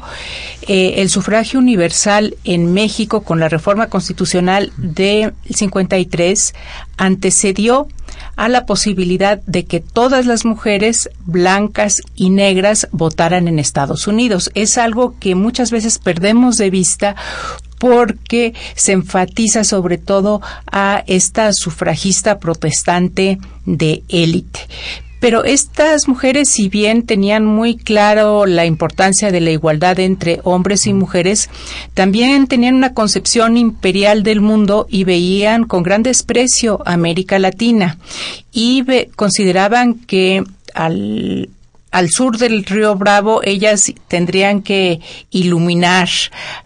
[0.68, 6.54] eh, el sufragio universal en México con la reforma constitucional del 53
[6.96, 7.88] antecedió
[8.40, 14.50] a la posibilidad de que todas las mujeres blancas y negras votaran en Estados Unidos.
[14.54, 17.16] Es algo que muchas veces perdemos de vista
[17.78, 20.40] porque se enfatiza sobre todo
[20.72, 24.60] a esta sufragista protestante de élite.
[25.20, 30.86] Pero estas mujeres, si bien tenían muy claro la importancia de la igualdad entre hombres
[30.86, 31.50] y mujeres,
[31.94, 37.98] también tenían una concepción imperial del mundo y veían con gran desprecio a América Latina.
[38.52, 40.42] Y consideraban que
[40.74, 41.50] al
[41.90, 45.00] al sur del río Bravo, ellas tendrían que
[45.30, 46.08] iluminar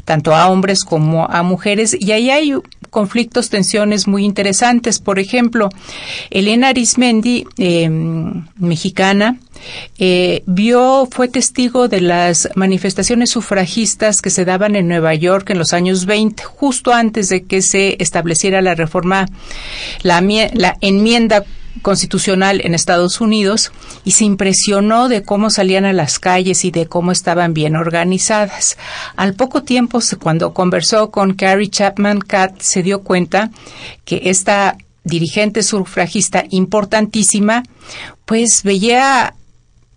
[0.04, 1.96] tanto a hombres como a mujeres.
[1.98, 2.54] Y ahí hay
[2.94, 5.00] conflictos, tensiones muy interesantes.
[5.00, 5.68] Por ejemplo,
[6.30, 9.40] Elena Arismendi, em, mexicana,
[9.98, 15.58] eh, vio, fue testigo de las manifestaciones sufragistas que se daban en Nueva York en
[15.58, 19.26] los años 20, justo antes de que se estableciera la reforma,
[20.04, 20.22] la
[20.80, 21.44] enmienda
[21.84, 23.70] constitucional en Estados Unidos
[24.04, 28.76] y se impresionó de cómo salían a las calles y de cómo estaban bien organizadas.
[29.14, 33.50] Al poco tiempo, cuando conversó con Carrie Chapman Catt, se dio cuenta
[34.06, 37.62] que esta dirigente sufragista importantísima,
[38.24, 39.34] pues veía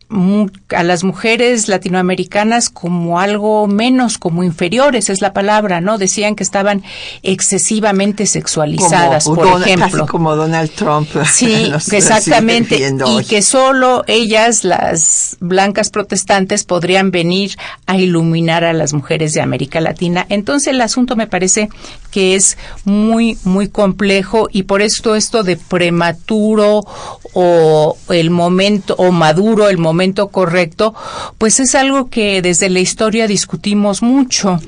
[0.09, 5.97] a las mujeres latinoamericanas como algo menos, como inferiores, es la palabra, ¿no?
[5.97, 6.81] Decían que estaban
[7.23, 10.05] excesivamente sexualizadas, por ejemplo.
[10.07, 11.09] como Donald Trump.
[11.37, 12.79] Sí, exactamente.
[13.05, 19.41] Y que solo ellas, las blancas protestantes, podrían venir a iluminar a las mujeres de
[19.41, 20.25] América Latina.
[20.29, 21.69] Entonces el asunto me parece
[22.11, 26.85] que es muy, muy complejo y por esto esto de prematuro
[27.33, 29.96] o el momento, o maduro, el momento
[30.29, 30.93] correcto,
[31.37, 34.59] pues es algo que desde la historia discutimos mucho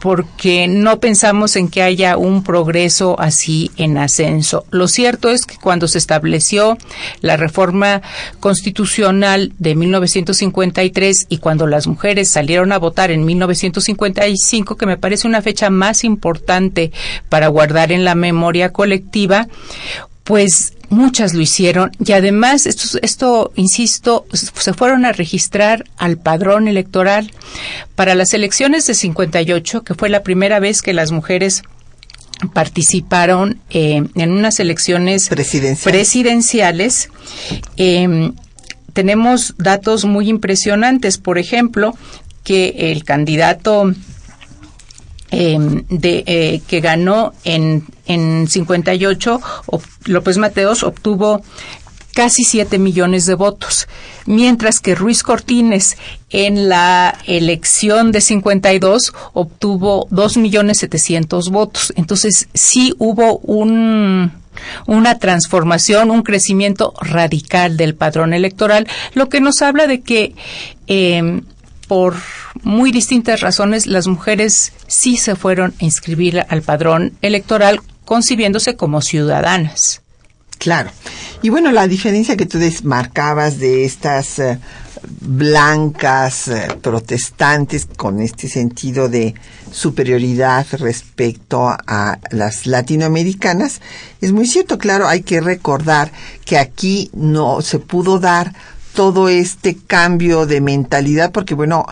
[0.00, 4.64] porque no pensamos en que haya un progreso así en ascenso.
[4.70, 6.78] Lo cierto es que cuando se estableció
[7.20, 8.02] la reforma
[8.40, 15.26] constitucional de 1953 y cuando las mujeres salieron a votar en 1955, que me parece
[15.26, 16.92] una fecha más importante
[17.28, 19.48] para guardar en la memoria colectiva,
[20.28, 21.90] pues muchas lo hicieron.
[22.04, 27.32] Y además esto, esto, insisto, se fueron a registrar al padrón electoral
[27.94, 31.62] para las elecciones de 58, que fue la primera vez que las mujeres
[32.52, 37.08] participaron eh, en unas elecciones presidenciales.
[37.78, 38.34] Em,
[38.92, 41.96] tenemos datos muy impresionantes, por ejemplo,
[42.44, 43.94] que el candidato
[45.30, 49.40] Em, de, eh, que ganó en, en 58,
[50.06, 51.42] López Mateos obtuvo
[52.14, 53.86] casi 7 millones de votos,
[54.26, 55.96] mientras que Ruiz Cortines
[56.30, 61.92] en la elección de 52 obtuvo 2 millones 700 votos.
[61.94, 64.32] Entonces sí hubo un,
[64.86, 70.34] una transformación, un crecimiento radical del padrón electoral, lo que nos habla de que
[70.88, 71.42] eh,
[71.86, 72.16] por
[72.62, 79.02] muy distintas razones, las mujeres sí se fueron a inscribir al padrón electoral concibiéndose como
[79.02, 80.00] ciudadanas.
[80.56, 80.90] Claro.
[81.42, 84.58] Y bueno, la diferencia que tú marcabas de estas eh,
[85.20, 89.34] blancas eh, protestantes con este sentido de
[89.70, 93.82] superioridad respecto a las latinoamericanas
[94.22, 94.78] es muy cierto.
[94.78, 96.10] Claro, hay que recordar
[96.46, 98.54] que aquí no se pudo dar
[98.94, 101.84] todo este cambio de mentalidad, porque bueno,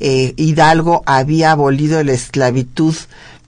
[0.00, 2.94] eh, Hidalgo había abolido la esclavitud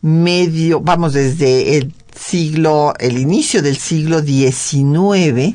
[0.01, 5.55] medio, vamos, desde el siglo, el inicio del siglo XIX.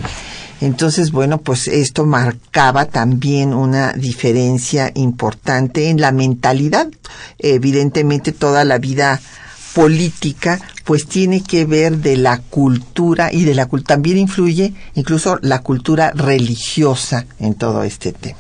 [0.62, 6.88] Entonces, bueno, pues esto marcaba también una diferencia importante en la mentalidad.
[7.38, 9.22] Evidentemente, toda la vida
[9.74, 15.60] política pues tiene que ver de la cultura y de la también influye incluso la
[15.60, 18.40] cultura religiosa en todo este tema.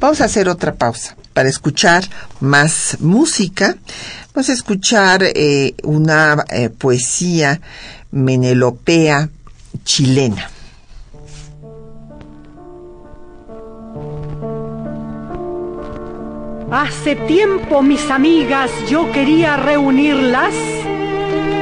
[0.00, 2.02] Vamos a hacer otra pausa para escuchar
[2.40, 3.76] más música.
[4.34, 7.60] Vamos a escuchar eh, una eh, poesía
[8.10, 9.28] menelopea
[9.84, 10.50] chilena.
[16.72, 20.54] Hace tiempo, mis amigas, yo quería reunirlas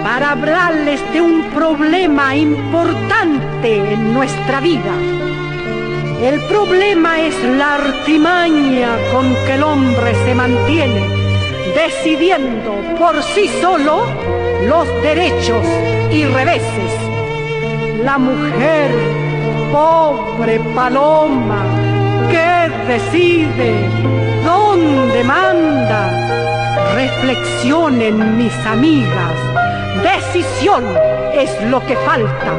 [0.02, 5.35] para hablarles de un problema importante en nuestra vida.
[6.22, 11.02] El problema es la artimaña con que el hombre se mantiene,
[11.74, 14.06] decidiendo por sí solo
[14.66, 15.64] los derechos
[16.10, 16.92] y reveses.
[18.02, 18.90] La mujer,
[19.70, 21.64] pobre paloma,
[22.30, 23.74] que decide
[24.42, 26.22] dónde manda.
[26.94, 29.34] Reflexionen mis amigas,
[30.02, 30.84] decisión
[31.34, 32.54] es lo que falta.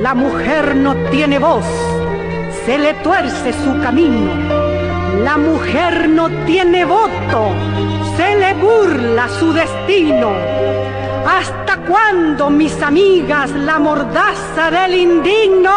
[0.00, 1.64] La mujer no tiene voz,
[2.64, 4.30] se le tuerce su camino.
[5.22, 7.52] La mujer no tiene voto,
[8.16, 10.32] se le burla su destino.
[11.26, 15.70] ¿Hasta cuándo, mis amigas, la mordaza del indigno?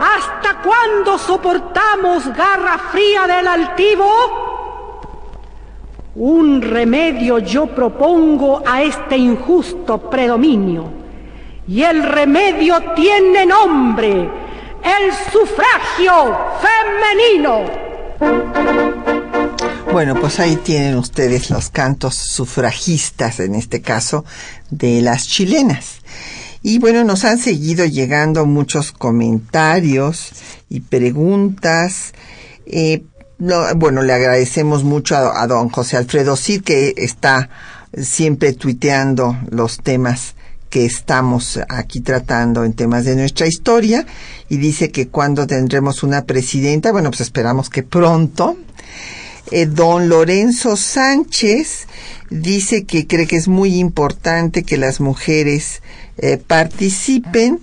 [0.00, 4.10] ¿Hasta cuándo soportamos garra fría del altivo?
[6.16, 11.04] Un remedio yo propongo a este injusto predominio.
[11.66, 14.43] Y el remedio tiene nombre,
[14.84, 17.84] el sufragio femenino.
[19.92, 24.24] Bueno, pues ahí tienen ustedes los cantos sufragistas, en este caso,
[24.70, 26.00] de las chilenas.
[26.62, 30.32] Y bueno, nos han seguido llegando muchos comentarios
[30.68, 32.12] y preguntas.
[32.66, 33.04] Eh,
[33.76, 37.50] bueno, le agradecemos mucho a, don José Alfredo Cid, que está
[37.96, 40.34] siempre tuiteando los temas
[40.74, 44.04] que estamos aquí tratando en temas de nuestra historia
[44.48, 48.56] y dice que cuando tendremos una presidenta, bueno, pues esperamos que pronto.
[49.52, 51.86] Eh, don Lorenzo Sánchez
[52.28, 55.80] dice que cree que es muy importante que las mujeres
[56.18, 57.60] eh, participen,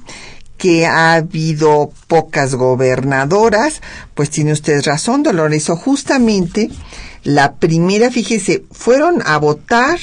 [0.58, 3.82] que ha habido pocas gobernadoras,
[4.14, 6.70] pues tiene usted razón, Dolores, o justamente
[7.26, 10.00] la primera, fíjese, fueron a votar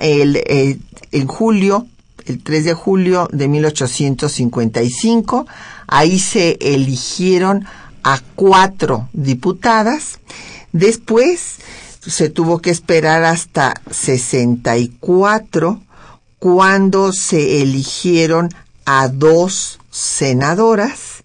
[0.00, 0.78] el, eh,
[1.12, 1.86] en julio,
[2.26, 5.46] el 3 de julio de 1855,
[5.86, 7.64] ahí se eligieron
[8.02, 10.18] a cuatro diputadas,
[10.72, 11.56] después
[12.00, 15.80] se tuvo que esperar hasta 64
[16.38, 18.50] cuando se eligieron
[18.84, 21.24] a dos senadoras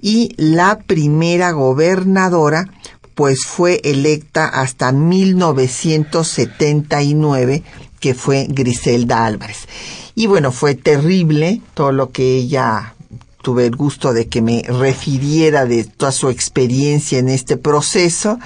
[0.00, 2.68] y la primera gobernadora
[3.14, 7.62] pues fue electa hasta 1979
[8.00, 9.68] que fue Griselda Álvarez.
[10.14, 12.94] Y bueno, fue terrible todo lo que ella
[13.42, 18.38] tuve el gusto de que me refiriera de toda su experiencia en este proceso,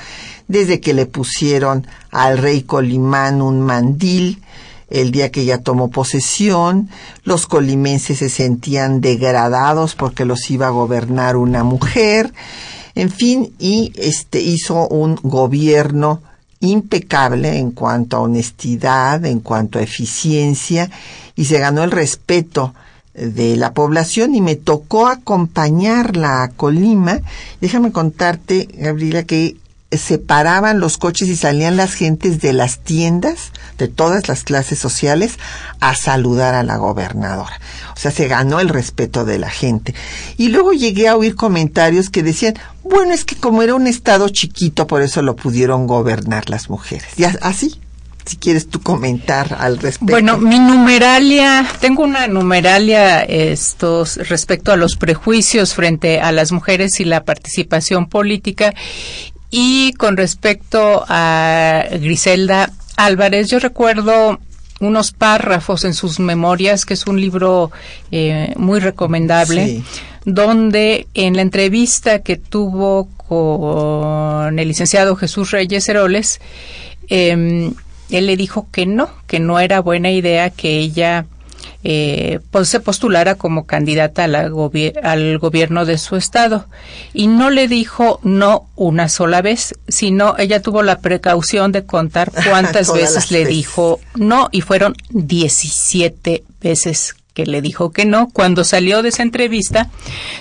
[0.46, 4.42] desde que le pusieron al rey Colimán un mandil,
[4.90, 6.90] el día que ella tomó posesión,
[7.24, 12.32] los colimenses se sentían degradados porque los iba a gobernar una mujer,
[12.94, 16.22] en fin, y este hizo un gobierno
[16.70, 20.90] impecable en cuanto a honestidad, en cuanto a eficiencia,
[21.36, 22.74] y se ganó el respeto
[23.14, 27.20] de la población y me tocó acompañarla a Colima.
[27.60, 29.56] Déjame contarte, Gabriela, que
[29.98, 35.38] separaban los coches y salían las gentes de las tiendas de todas las clases sociales
[35.80, 37.60] a saludar a la gobernadora.
[37.96, 39.94] O sea, se ganó el respeto de la gente.
[40.36, 44.28] Y luego llegué a oír comentarios que decían, bueno, es que como era un estado
[44.28, 47.08] chiquito, por eso lo pudieron gobernar las mujeres.
[47.16, 47.80] Y así,
[48.24, 50.12] si quieres tú comentar al respecto.
[50.12, 57.00] Bueno, mi numeralia, tengo una numeralia estos respecto a los prejuicios frente a las mujeres
[57.00, 58.74] y la participación política
[59.56, 64.40] y con respecto a Griselda Álvarez, yo recuerdo
[64.80, 67.70] unos párrafos en sus memorias, que es un libro
[68.10, 69.84] eh, muy recomendable,
[70.24, 76.40] donde en la entrevista que tuvo con el licenciado Jesús Reyes Heroles,
[77.08, 77.70] eh,
[78.10, 81.26] él le dijo que no, que no era buena idea que ella
[81.84, 84.50] eh, pues se postulara como candidata al
[85.38, 86.66] gobierno de su estado.
[87.12, 92.32] Y no le dijo no una sola vez, sino ella tuvo la precaución de contar
[92.48, 98.30] cuántas veces le dijo no y fueron 17 veces que le dijo que no.
[98.30, 99.90] Cuando salió de esa entrevista,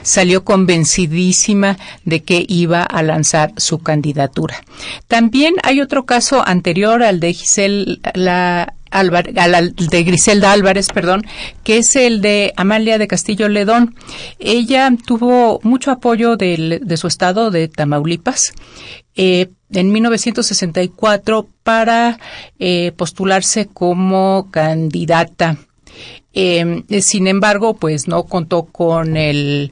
[0.04, 4.64] salió convencidísima de que iba a lanzar su candidatura.
[5.08, 11.26] También hay otro caso anterior al de Giselle, la de Griselda Álvarez, perdón,
[11.64, 13.96] que es el de Amalia de Castillo Ledón.
[14.40, 18.54] Ella tuvo mucho apoyo de su estado de Tamaulipas.
[19.16, 22.20] Eh, en 1964 para
[22.60, 25.58] eh, postularse como candidata
[26.34, 29.72] eh, sin embargo, pues no contó con el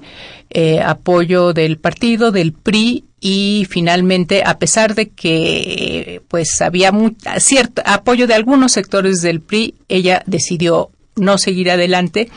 [0.49, 6.91] eh, apoyo del partido, del PRI, y finalmente, a pesar de que pues había
[7.37, 12.29] cierto apoyo de algunos sectores del PRI, ella decidió no seguir adelante.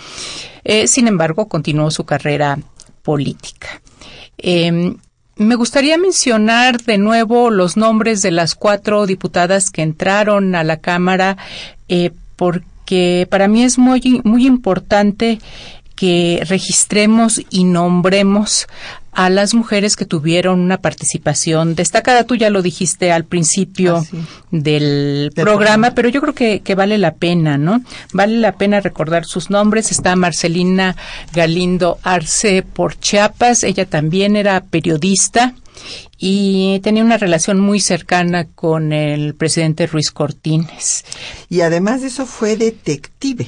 [0.62, 2.58] Eh, sin embargo, continuó su carrera
[3.02, 3.80] política.
[4.36, 4.98] Em,
[5.36, 10.78] me gustaría mencionar de nuevo los nombres de las cuatro diputadas que entraron a la
[10.78, 11.36] Cámara
[11.88, 15.38] eh, porque que para mí es muy, muy importante
[15.94, 18.66] que registremos y nombremos
[19.14, 22.24] a las mujeres que tuvieron una participación destacada.
[22.24, 24.16] Tú ya lo dijiste al principio ah,
[24.50, 27.80] del, programa, pero yo creo que, que, vale la pena, ¿no?
[28.12, 29.92] Vale la pena recordar sus nombres.
[29.92, 30.96] Está Marcelina
[31.32, 33.62] Galindo Arce por Chiapas.
[33.62, 35.54] Ella también era periodista
[36.26, 41.04] y tenía una relación muy cercana con el presidente Ruiz Cortines.
[41.50, 43.46] Y además de eso fue detective.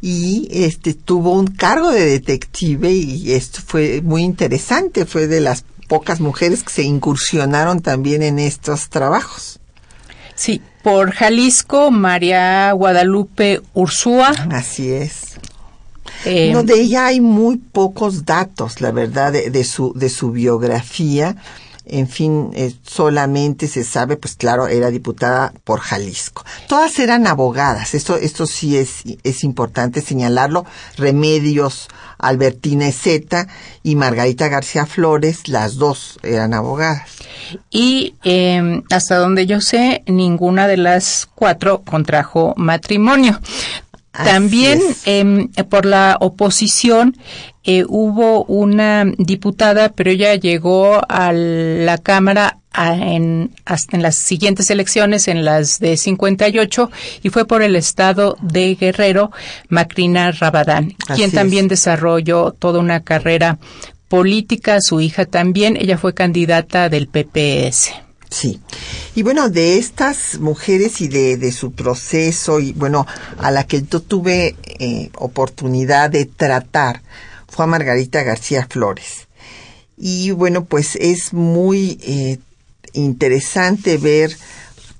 [0.00, 5.66] Y este tuvo un cargo de detective y esto fue muy interesante, fue de las
[5.88, 9.60] pocas mujeres que se incursionaron también en estos trabajos.
[10.36, 14.30] Sí, por Jalisco, María Guadalupe Ursúa.
[14.52, 15.38] Así es.
[16.24, 21.36] Eh, no, de ella hay muy pocos datos, la verdad, de, su, de su biografía.
[21.90, 26.44] En fin, eh, solamente se sabe, pues claro, era diputada por Jalisco.
[26.68, 30.66] Todas eran abogadas, esto, esto sí es, es importante señalarlo.
[30.98, 31.88] Remedios
[32.18, 33.46] Albertina Ezeta
[33.82, 37.08] y Margarita García Flores, las dos eran abogadas.
[37.70, 43.40] Y eh, hasta donde yo sé, ninguna de las cuatro contrajo matrimonio.
[44.12, 47.16] También em, por la oposición
[47.62, 54.70] eh, hubo una diputada, pero ella llegó a la Cámara en, hasta en las siguientes
[54.70, 56.90] elecciones, en las de 58,
[57.22, 59.30] y fue por el estado de Guerrero,
[59.68, 63.58] Macrina Rabadán, quien también desarrolló toda una carrera
[64.08, 68.07] política, su hija también, ella fue candidata del PPS.
[68.30, 68.60] Sí.
[69.14, 73.06] Y bueno, de estas mujeres y de, de su proceso, y bueno,
[73.38, 77.02] a la que yo tuve eh, oportunidad de tratar,
[77.48, 79.28] fue a Margarita García Flores.
[79.96, 82.38] Y bueno, pues es muy eh,
[82.92, 84.36] interesante ver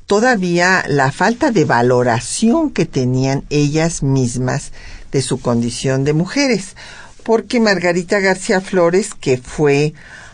[0.06, 4.72] todavía la falta de valoración que tenían ellas mismas
[5.12, 6.74] de su condición de mujeres.
[7.22, 9.92] Porque Margarita García Flores, que fue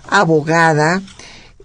[0.09, 1.03] abogada,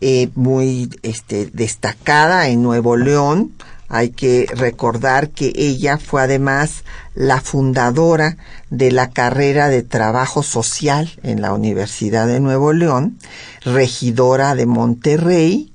[0.02, 3.54] eh, muy este, destacada en Nuevo León.
[3.88, 6.84] Hay que recordar que ella fue además
[7.16, 8.38] la fundadora
[8.70, 13.18] de la carrera de trabajo social en la Universidad de Nuevo León,
[13.66, 15.74] regidora de Monterrey,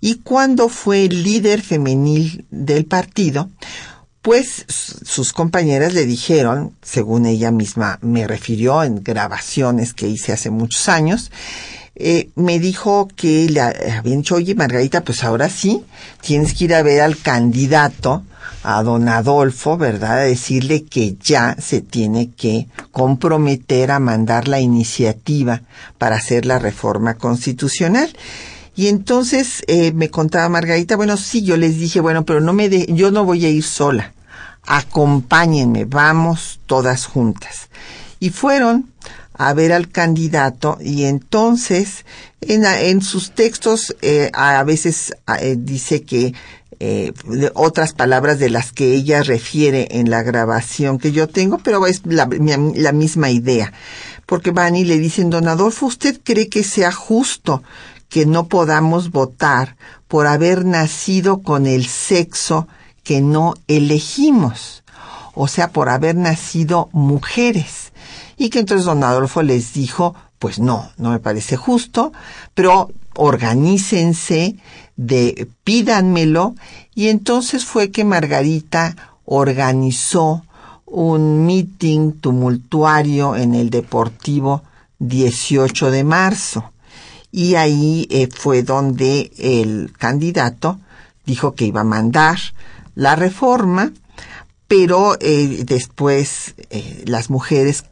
[0.00, 3.48] y cuando fue líder femenil del partido,
[4.20, 10.50] pues sus compañeras le dijeron, según ella misma me refirió en grabaciones que hice hace
[10.50, 11.30] muchos años,
[11.94, 15.84] eh, me dijo que le habían dicho, oye Margarita, pues ahora sí,
[16.20, 18.22] tienes que ir a ver al candidato,
[18.62, 20.18] a don Adolfo, ¿verdad?
[20.18, 25.62] A decirle que ya se tiene que comprometer a mandar la iniciativa
[25.98, 28.16] para hacer la reforma constitucional.
[28.74, 32.68] Y entonces eh, me contaba Margarita, bueno, sí, yo les dije, bueno, pero no me
[32.68, 34.14] de, yo no voy a ir sola.
[34.64, 37.68] Acompáñenme, vamos todas juntas.
[38.20, 38.90] Y fueron
[39.48, 42.04] a ver al candidato y entonces
[42.40, 46.32] en, en sus textos eh, a veces eh, dice que
[46.78, 47.12] eh,
[47.54, 52.02] otras palabras de las que ella refiere en la grabación que yo tengo, pero es
[52.04, 52.28] la,
[52.74, 53.72] la misma idea.
[54.26, 57.62] Porque van y le dicen, don Adolfo, ¿usted cree que sea justo
[58.08, 59.76] que no podamos votar
[60.08, 62.68] por haber nacido con el sexo
[63.02, 64.82] que no elegimos?
[65.34, 67.92] O sea, por haber nacido mujeres
[68.36, 72.12] y que entonces don Adolfo les dijo, pues no, no me parece justo,
[72.54, 74.56] pero organícense,
[74.96, 76.54] de, pídanmelo,
[76.94, 80.44] y entonces fue que Margarita organizó
[80.84, 84.62] un meeting tumultuario en el Deportivo
[84.98, 86.70] 18 de marzo.
[87.30, 90.78] Y ahí eh, fue donde el candidato
[91.24, 92.38] dijo que iba a mandar
[92.94, 93.92] la reforma,
[94.68, 97.84] pero eh, después eh, las mujeres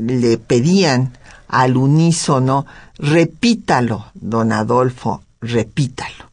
[0.00, 1.16] le pedían
[1.48, 2.66] al unísono,
[2.98, 6.30] repítalo, don Adolfo, repítalo.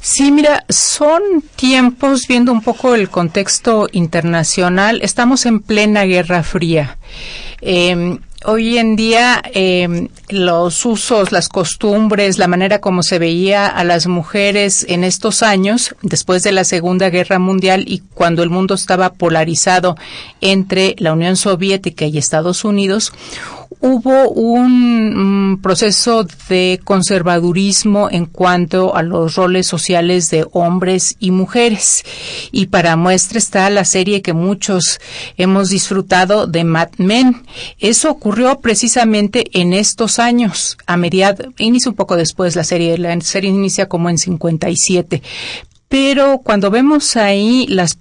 [0.00, 1.22] Sí, mira, son
[1.56, 6.98] tiempos, viendo un poco el contexto internacional, estamos en plena Guerra Fría.
[7.62, 13.84] Em, hoy en día em, los usos, las costumbres, la manera como se veía a
[13.84, 18.74] las mujeres en estos años, después de la Segunda Guerra Mundial y cuando el mundo
[18.74, 19.96] estaba polarizado
[20.40, 23.12] entre la Unión Soviética y Estados Unidos,
[23.84, 31.32] hubo un mm, proceso de conservadurismo en cuanto a los roles sociales de hombres y
[31.32, 32.02] mujeres.
[32.50, 35.00] Y para muestra está la serie que muchos
[35.36, 37.42] hemos disfrutado de Mad Men.
[37.78, 43.20] Eso ocurrió precisamente en estos años, a mediados, inicia un poco después la serie, la
[43.20, 45.22] serie inicia como en 57.
[45.88, 47.98] Pero cuando vemos ahí las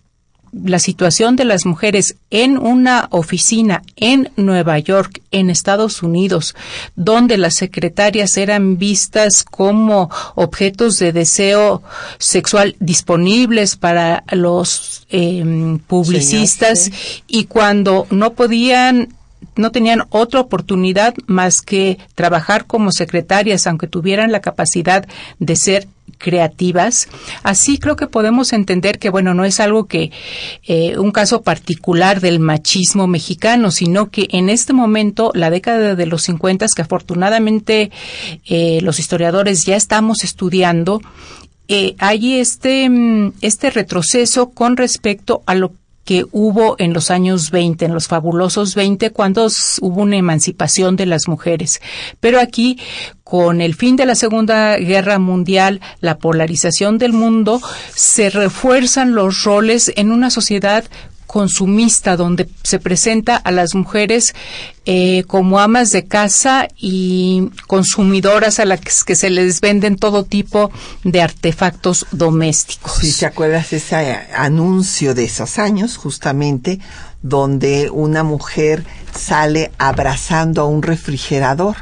[0.53, 6.55] la situación de las mujeres en una oficina en Nueva York, en Estados Unidos,
[6.95, 11.81] donde las secretarias eran vistas como objetos de deseo
[12.19, 16.91] sexual disponibles para los em, publicistas
[17.27, 19.09] y cuando no podían
[19.55, 25.05] no tenían otra oportunidad más que trabajar como secretarias, aunque tuvieran la capacidad
[25.37, 25.87] de ser
[26.17, 27.07] creativas.
[27.43, 30.11] Así creo que podemos entender que, bueno, no es algo que
[30.63, 36.05] eh, un caso particular del machismo mexicano, sino que en este momento, la década de
[36.05, 37.91] los 50, que afortunadamente
[38.45, 41.01] eh, los historiadores ya estamos estudiando,
[41.67, 45.73] eh, hay este, mm, este retroceso con respecto a lo
[46.05, 49.47] que hubo en los años 20, en los fabulosos 20, cuando
[49.81, 51.81] hubo una emancipación de las mujeres.
[52.19, 52.79] Pero aquí,
[53.23, 57.61] con el fin de la Segunda Guerra Mundial, la polarización del mundo,
[57.95, 60.83] se refuerzan los roles en una sociedad
[61.33, 64.35] consumista donde se presenta a las mujeres
[64.85, 70.69] eh, como amas de casa y consumidoras a las que se les venden todo tipo
[71.03, 72.99] de artefactos domésticos.
[72.99, 73.95] Si te acuerdas ese
[74.35, 76.79] anuncio de esos años, justamente,
[77.23, 78.83] donde una mujer
[79.17, 81.77] sale abrazando a un refrigerador.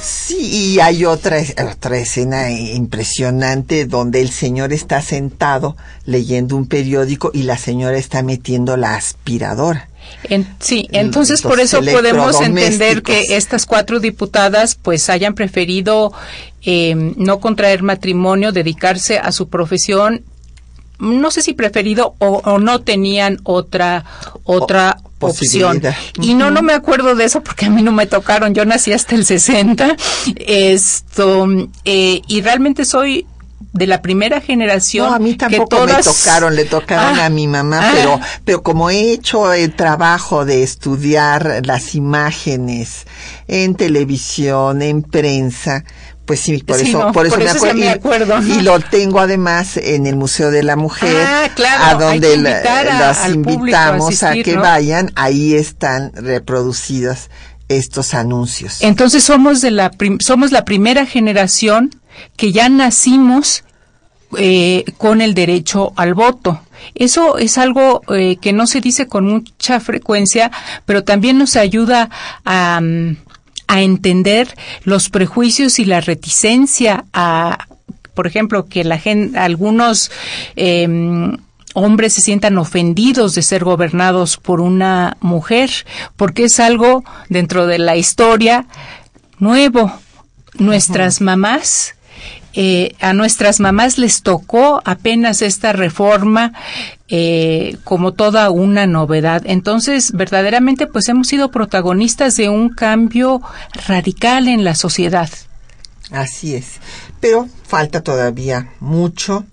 [0.00, 1.38] Sí, y hay otra,
[1.70, 8.22] otra escena impresionante donde el señor está sentado leyendo un periódico y la señora está
[8.22, 9.88] metiendo la aspiradora.
[10.60, 16.12] sí, entonces por eso podemos entender que estas cuatro diputadas pues hayan preferido
[16.62, 20.22] eh, no contraer matrimonio, dedicarse a su profesión
[20.98, 24.04] no sé si preferido o, no tenían otra
[24.44, 25.82] otra opción.
[26.20, 28.54] Y no, no me acuerdo de eso porque a mí no me tocaron.
[28.54, 29.96] Yo nací hasta el 60.
[30.36, 31.48] Esto,
[31.84, 33.26] eh, y realmente soy
[33.72, 35.08] de la primera generación.
[35.08, 37.92] No, a mí tampoco me tocaron, le tocaron ah, a mi mamá, ah.
[37.94, 43.06] pero, pero como he hecho el trabajo de estudiar las imágenes
[43.46, 45.84] en televisión, en prensa,
[46.28, 48.42] pues sí, por eso, por eso, me, acuerdo.
[48.42, 51.48] Y, lo tengo además en el Museo de la Mujer, ah,
[51.80, 55.10] a donde las invitamos a, que vayan.
[55.14, 57.30] Ahí están reproducidos
[57.68, 58.82] estos anuncios.
[58.82, 61.98] Entonces somos de la somos la primera generación
[62.36, 63.64] que ya nacimos
[64.36, 66.60] eh, con el derecho al voto.
[66.94, 70.50] Eso es algo eh, que no se dice con mucha frecuencia,
[70.84, 72.10] pero también nos ayuda
[72.44, 73.16] a, mm,
[73.68, 77.66] a entender los prejuicios y la reticencia a,
[78.14, 80.10] por ejemplo, que la gente, algunos
[80.56, 81.36] em,
[81.74, 85.70] hombres se sientan ofendidos de ser gobernados por una mujer,
[86.16, 88.66] porque es algo dentro de la historia
[89.38, 89.92] nuevo.
[90.58, 91.94] Nuestras mamás
[92.54, 96.52] eh, a nuestras mamás les tocó apenas esta reforma
[97.08, 99.42] eh, como toda una novedad.
[99.44, 103.40] Entonces, verdaderamente, pues hemos sido protagonistas de un cambio
[103.86, 105.30] radical en la sociedad.
[106.10, 106.80] Así es,
[107.20, 109.44] pero falta todavía mucho.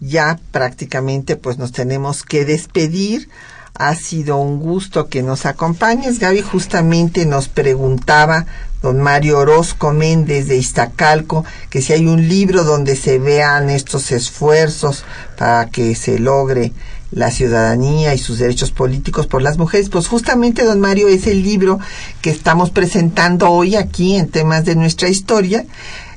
[0.00, 3.28] Ya prácticamente, pues nos tenemos que despedir.
[3.76, 6.20] Ha sido un gusto que nos acompañes.
[6.20, 8.46] Gaby justamente nos preguntaba
[8.80, 14.12] don Mario Orozco Méndez de Iztacalco, que si hay un libro donde se vean estos
[14.12, 15.04] esfuerzos
[15.36, 16.72] para que se logre
[17.10, 21.42] la ciudadanía y sus derechos políticos por las mujeres, pues justamente, don Mario, es el
[21.42, 21.80] libro
[22.22, 25.64] que estamos presentando hoy aquí en temas de nuestra historia,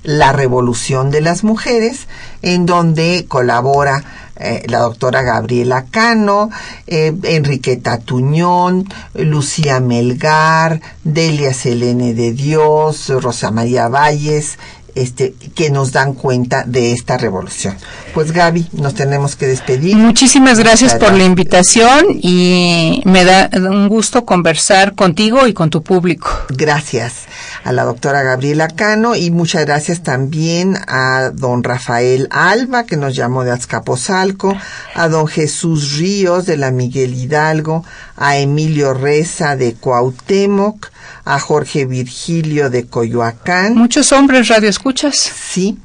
[0.04, 2.08] La Revolución de las Mujeres,
[2.44, 4.04] en donde colabora
[4.40, 6.50] eh, la doctora Gabriela Cano,
[6.86, 14.60] eh, Enriqueta Tuñón, Lucía Melgar, Delia Selene de Dios, Rosa María Valles,
[14.98, 17.76] este, que nos dan cuenta de esta revolución.
[18.14, 19.96] Pues Gaby, nos tenemos que despedir.
[19.96, 25.84] Muchísimas gracias por la invitación y me da un gusto conversar contigo y con tu
[25.84, 26.30] público.
[26.50, 27.26] Gracias
[27.64, 33.16] a la doctora Gabriela Cano y muchas gracias también a don Rafael Alba que nos
[33.16, 34.58] llamó de Azcapotzalco,
[34.96, 37.86] a don Jesús Ríos de la Miguel Hidalgo,
[38.16, 40.90] a Emilio Reza de Cuauhtémoc,
[41.28, 43.76] a Jorge Virgilio de Coyoacán.
[43.76, 45.16] Muchos hombres radioescuchas.
[45.16, 45.78] Sí.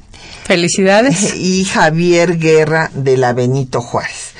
[0.45, 1.35] Felicidades.
[1.35, 4.32] Y Javier Guerra de la Benito Juárez.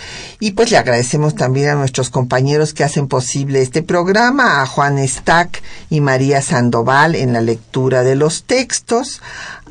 [0.44, 5.00] Y pues le agradecemos también a nuestros compañeros que hacen posible este programa, a Juan
[5.08, 9.22] Stack y María Sandoval en la lectura de los textos,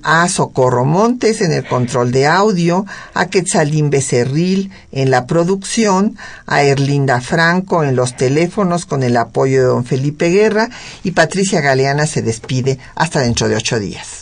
[0.03, 6.17] a Socorro Montes en el control de audio, a Quetzalín Becerril en la producción,
[6.47, 10.71] a Erlinda Franco en los teléfonos con el apoyo de don Felipe Guerra
[11.05, 14.22] y Patricia Galeana se despide hasta dentro de ocho días.